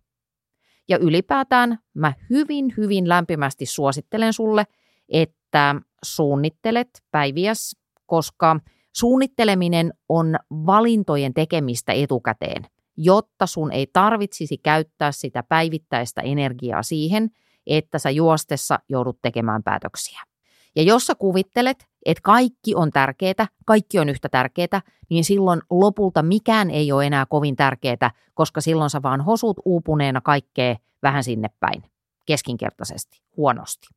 Ja 0.89 0.97
ylipäätään 0.97 1.79
mä 1.93 2.13
hyvin, 2.29 2.73
hyvin 2.77 3.09
lämpimästi 3.09 3.65
suosittelen 3.65 4.33
sulle, 4.33 4.65
että 5.09 5.75
suunnittelet 6.05 6.89
päiviäs, 7.11 7.75
koska 8.05 8.59
suunnitteleminen 8.95 9.93
on 10.09 10.35
valintojen 10.49 11.33
tekemistä 11.33 11.93
etukäteen, 11.93 12.65
jotta 12.97 13.45
sun 13.45 13.71
ei 13.71 13.87
tarvitsisi 13.93 14.57
käyttää 14.57 15.11
sitä 15.11 15.43
päivittäistä 15.43 16.21
energiaa 16.21 16.83
siihen, 16.83 17.29
että 17.67 17.99
sä 17.99 18.09
juostessa 18.09 18.79
joudut 18.89 19.19
tekemään 19.21 19.63
päätöksiä. 19.63 20.32
Ja 20.75 20.83
jos 20.83 21.07
sä 21.07 21.15
kuvittelet, 21.15 21.87
että 22.05 22.21
kaikki 22.21 22.75
on 22.75 22.91
tärkeää, 22.91 23.47
kaikki 23.65 23.99
on 23.99 24.09
yhtä 24.09 24.29
tärkeää, 24.29 24.81
niin 25.09 25.23
silloin 25.23 25.61
lopulta 25.69 26.23
mikään 26.23 26.69
ei 26.69 26.91
ole 26.91 27.05
enää 27.05 27.25
kovin 27.25 27.55
tärkeää, 27.55 28.11
koska 28.33 28.61
silloin 28.61 28.89
sä 28.89 29.01
vaan 29.01 29.21
hosut 29.21 29.57
uupuneena 29.65 30.21
kaikkea 30.21 30.75
vähän 31.03 31.23
sinne 31.23 31.49
päin, 31.59 31.83
keskinkertaisesti, 32.25 33.21
huonosti. 33.37 33.87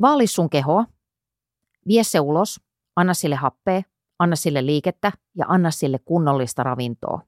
Vaali 0.00 0.26
sun 0.26 0.50
kehoa, 0.50 0.84
vie 1.88 2.04
se 2.04 2.20
ulos, 2.20 2.60
anna 2.96 3.14
sille 3.14 3.36
happea, 3.36 3.82
anna 4.18 4.36
sille 4.36 4.66
liikettä. 4.66 5.12
Ja 5.34 5.44
anna 5.48 5.70
sille 5.70 5.98
kunnollista 6.04 6.62
ravintoa. 6.62 7.20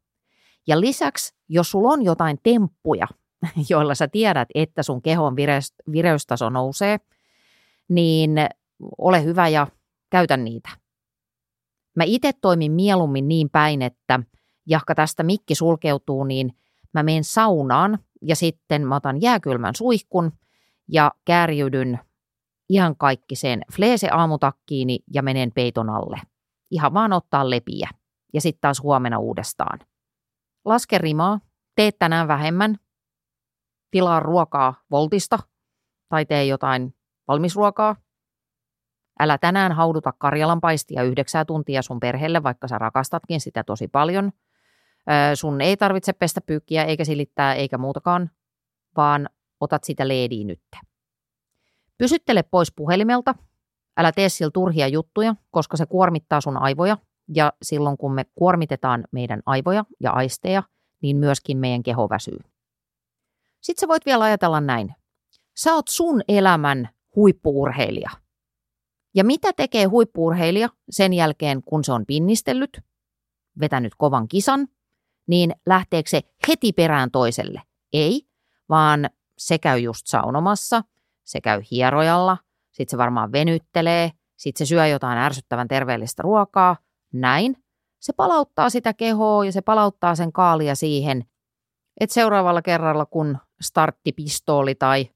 Ja 0.66 0.80
lisäksi, 0.80 1.34
jos 1.48 1.70
sulla 1.70 1.88
on 1.88 2.02
jotain 2.02 2.38
temppuja, 2.42 3.06
joilla 3.70 3.94
sä 3.94 4.08
tiedät, 4.08 4.48
että 4.54 4.82
sun 4.82 5.02
kehon 5.02 5.36
vireystaso 5.92 6.50
nousee, 6.50 6.98
niin 7.88 8.30
ole 8.98 9.24
hyvä 9.24 9.48
ja 9.48 9.66
käytä 10.10 10.36
niitä. 10.36 10.68
Mä 11.96 12.04
itse 12.04 12.32
toimin 12.32 12.72
mieluummin 12.72 13.28
niin 13.28 13.50
päin, 13.50 13.82
että 13.82 14.20
jahka 14.66 14.94
tästä 14.94 15.22
mikki 15.22 15.54
sulkeutuu, 15.54 16.24
niin 16.24 16.56
mä 16.94 17.02
menen 17.02 17.24
saunaan 17.24 17.98
ja 18.22 18.36
sitten 18.36 18.86
mä 18.86 18.96
otan 18.96 19.22
jääkylmän 19.22 19.74
suihkun 19.74 20.32
ja 20.88 21.12
kääriydyn 21.24 21.98
ihan 22.68 22.96
kaikkiseen 22.96 23.62
fleese 23.72 24.08
aamutakkiini 24.08 24.98
ja 25.14 25.22
menen 25.22 25.52
peiton 25.52 25.90
alle. 25.90 26.20
Ihan 26.70 26.94
vaan 26.94 27.12
ottaa 27.12 27.50
lepiä 27.50 27.90
ja 28.34 28.40
sitten 28.40 28.60
taas 28.60 28.82
huomenna 28.82 29.18
uudestaan. 29.18 29.78
Laske 30.64 30.98
rimaa, 30.98 31.40
tee 31.74 31.92
tänään 31.92 32.28
vähemmän, 32.28 32.76
tilaa 33.90 34.20
ruokaa 34.20 34.74
voltista 34.90 35.38
tai 36.08 36.26
tee 36.26 36.44
jotain 36.44 36.94
valmisruokaa. 37.28 37.96
Älä 39.20 39.38
tänään 39.38 39.72
hauduta 39.72 40.12
karjalanpaistia 40.12 41.02
yhdeksää 41.02 41.44
tuntia 41.44 41.82
sun 41.82 42.00
perheelle, 42.00 42.42
vaikka 42.42 42.68
sä 42.68 42.78
rakastatkin 42.78 43.40
sitä 43.40 43.64
tosi 43.64 43.88
paljon. 43.88 44.32
Sun 45.34 45.60
ei 45.60 45.76
tarvitse 45.76 46.12
pestä 46.12 46.40
pyykkiä 46.40 46.84
eikä 46.84 47.04
silittää 47.04 47.54
eikä 47.54 47.78
muutakaan, 47.78 48.30
vaan 48.96 49.28
otat 49.60 49.84
sitä 49.84 50.08
leediä 50.08 50.44
nytte. 50.44 50.78
Pysyttele 51.98 52.42
pois 52.42 52.72
puhelimelta, 52.76 53.34
älä 53.96 54.12
tee 54.12 54.28
sillä 54.28 54.50
turhia 54.54 54.88
juttuja, 54.88 55.34
koska 55.50 55.76
se 55.76 55.86
kuormittaa 55.86 56.40
sun 56.40 56.56
aivoja 56.56 56.98
ja 57.34 57.52
silloin 57.62 57.96
kun 57.96 58.14
me 58.14 58.24
kuormitetaan 58.34 59.04
meidän 59.12 59.42
aivoja 59.46 59.84
ja 60.00 60.12
aisteja, 60.12 60.62
niin 61.02 61.16
myöskin 61.16 61.58
meidän 61.58 61.82
keho 61.82 62.08
väsyy. 62.08 62.38
Sitten 63.60 63.80
sä 63.80 63.88
voit 63.88 64.06
vielä 64.06 64.24
ajatella 64.24 64.60
näin. 64.60 64.94
Sä 65.56 65.74
oot 65.74 65.88
sun 65.88 66.20
elämän 66.28 66.88
huippuurheilija. 67.16 68.10
Ja 69.14 69.24
mitä 69.24 69.52
tekee 69.52 69.84
huippuurheilija 69.84 70.68
sen 70.90 71.12
jälkeen, 71.12 71.62
kun 71.62 71.84
se 71.84 71.92
on 71.92 72.06
pinnistellyt, 72.06 72.80
vetänyt 73.60 73.92
kovan 73.98 74.28
kisan, 74.28 74.68
niin 75.28 75.54
lähteekö 75.66 76.10
se 76.10 76.20
heti 76.48 76.72
perään 76.72 77.10
toiselle? 77.10 77.62
Ei, 77.92 78.22
vaan 78.68 79.10
se 79.38 79.58
käy 79.58 79.78
just 79.78 80.06
saunomassa– 80.06 80.82
se 81.28 81.40
käy 81.40 81.62
hierojalla, 81.70 82.38
sitten 82.72 82.90
se 82.90 82.98
varmaan 82.98 83.32
venyttelee, 83.32 84.12
sitten 84.36 84.66
se 84.66 84.68
syö 84.68 84.86
jotain 84.86 85.18
ärsyttävän 85.18 85.68
terveellistä 85.68 86.22
ruokaa, 86.22 86.76
näin. 87.12 87.56
Se 88.00 88.12
palauttaa 88.12 88.70
sitä 88.70 88.94
kehoa 88.94 89.44
ja 89.44 89.52
se 89.52 89.60
palauttaa 89.60 90.14
sen 90.14 90.32
kaalia 90.32 90.74
siihen, 90.74 91.24
että 92.00 92.14
seuraavalla 92.14 92.62
kerralla 92.62 93.06
kun 93.06 93.38
starttipistooli 93.60 94.74
tai 94.74 95.10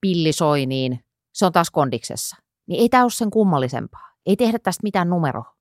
pilli 0.00 0.32
soi, 0.32 0.66
niin 0.66 1.03
se 1.34 1.46
on 1.46 1.52
taas 1.52 1.70
kondiksessa. 1.70 2.36
Niin 2.66 2.80
ei 2.80 2.88
tämä 2.88 3.02
ole 3.02 3.10
sen 3.10 3.30
kummallisempaa. 3.30 4.08
Ei 4.26 4.36
tehdä 4.36 4.58
tästä 4.58 4.80
mitään 4.82 5.10
numeroa. 5.10 5.54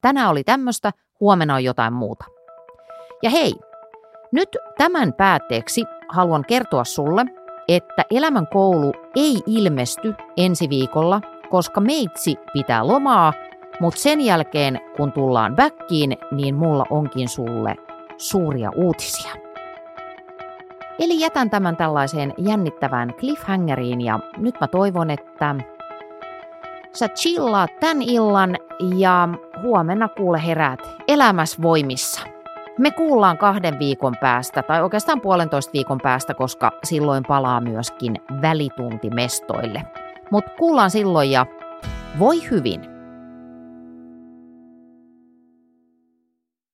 Tänään 0.00 0.30
oli 0.30 0.44
tämmöistä, 0.44 0.92
huomenna 1.20 1.54
on 1.54 1.64
jotain 1.64 1.92
muuta. 1.92 2.24
Ja 3.22 3.30
hei, 3.30 3.54
nyt 4.32 4.48
tämän 4.78 5.12
päätteeksi 5.12 5.84
haluan 6.08 6.44
kertoa 6.48 6.84
sulle, 6.84 7.24
että 7.68 8.04
elämän 8.10 8.46
koulu 8.46 8.92
ei 9.16 9.42
ilmesty 9.46 10.14
ensi 10.36 10.68
viikolla, 10.68 11.20
koska 11.50 11.80
meitsi 11.80 12.36
pitää 12.52 12.86
lomaa, 12.86 13.32
mutta 13.80 14.00
sen 14.00 14.20
jälkeen 14.20 14.80
kun 14.96 15.12
tullaan 15.12 15.56
backiin, 15.56 16.16
niin 16.32 16.54
mulla 16.54 16.84
onkin 16.90 17.28
sulle 17.28 17.76
suuria 18.16 18.70
uutisia. 18.76 19.47
Eli 20.98 21.20
jätän 21.20 21.50
tämän 21.50 21.76
tällaiseen 21.76 22.34
jännittävään 22.38 23.14
cliffhangeriin 23.14 24.00
ja 24.00 24.20
nyt 24.36 24.54
mä 24.60 24.68
toivon, 24.68 25.10
että 25.10 25.54
sä 26.92 27.08
chillaat 27.08 27.70
tän 27.80 28.02
illan 28.02 28.56
ja 28.96 29.28
huomenna 29.62 30.08
kuule 30.08 30.46
heräät 30.46 30.80
elämäs 31.08 31.62
voimissa. 31.62 32.20
Me 32.78 32.90
kuullaan 32.90 33.38
kahden 33.38 33.78
viikon 33.78 34.14
päästä, 34.20 34.62
tai 34.62 34.82
oikeastaan 34.82 35.20
puolentoista 35.20 35.72
viikon 35.72 36.00
päästä, 36.02 36.34
koska 36.34 36.72
silloin 36.84 37.24
palaa 37.28 37.60
myöskin 37.60 38.14
välitunti 38.42 39.10
mestoille. 39.10 39.82
Mutta 40.30 40.50
kuullaan 40.58 40.90
silloin 40.90 41.30
ja 41.30 41.46
voi 42.18 42.50
hyvin! 42.50 42.97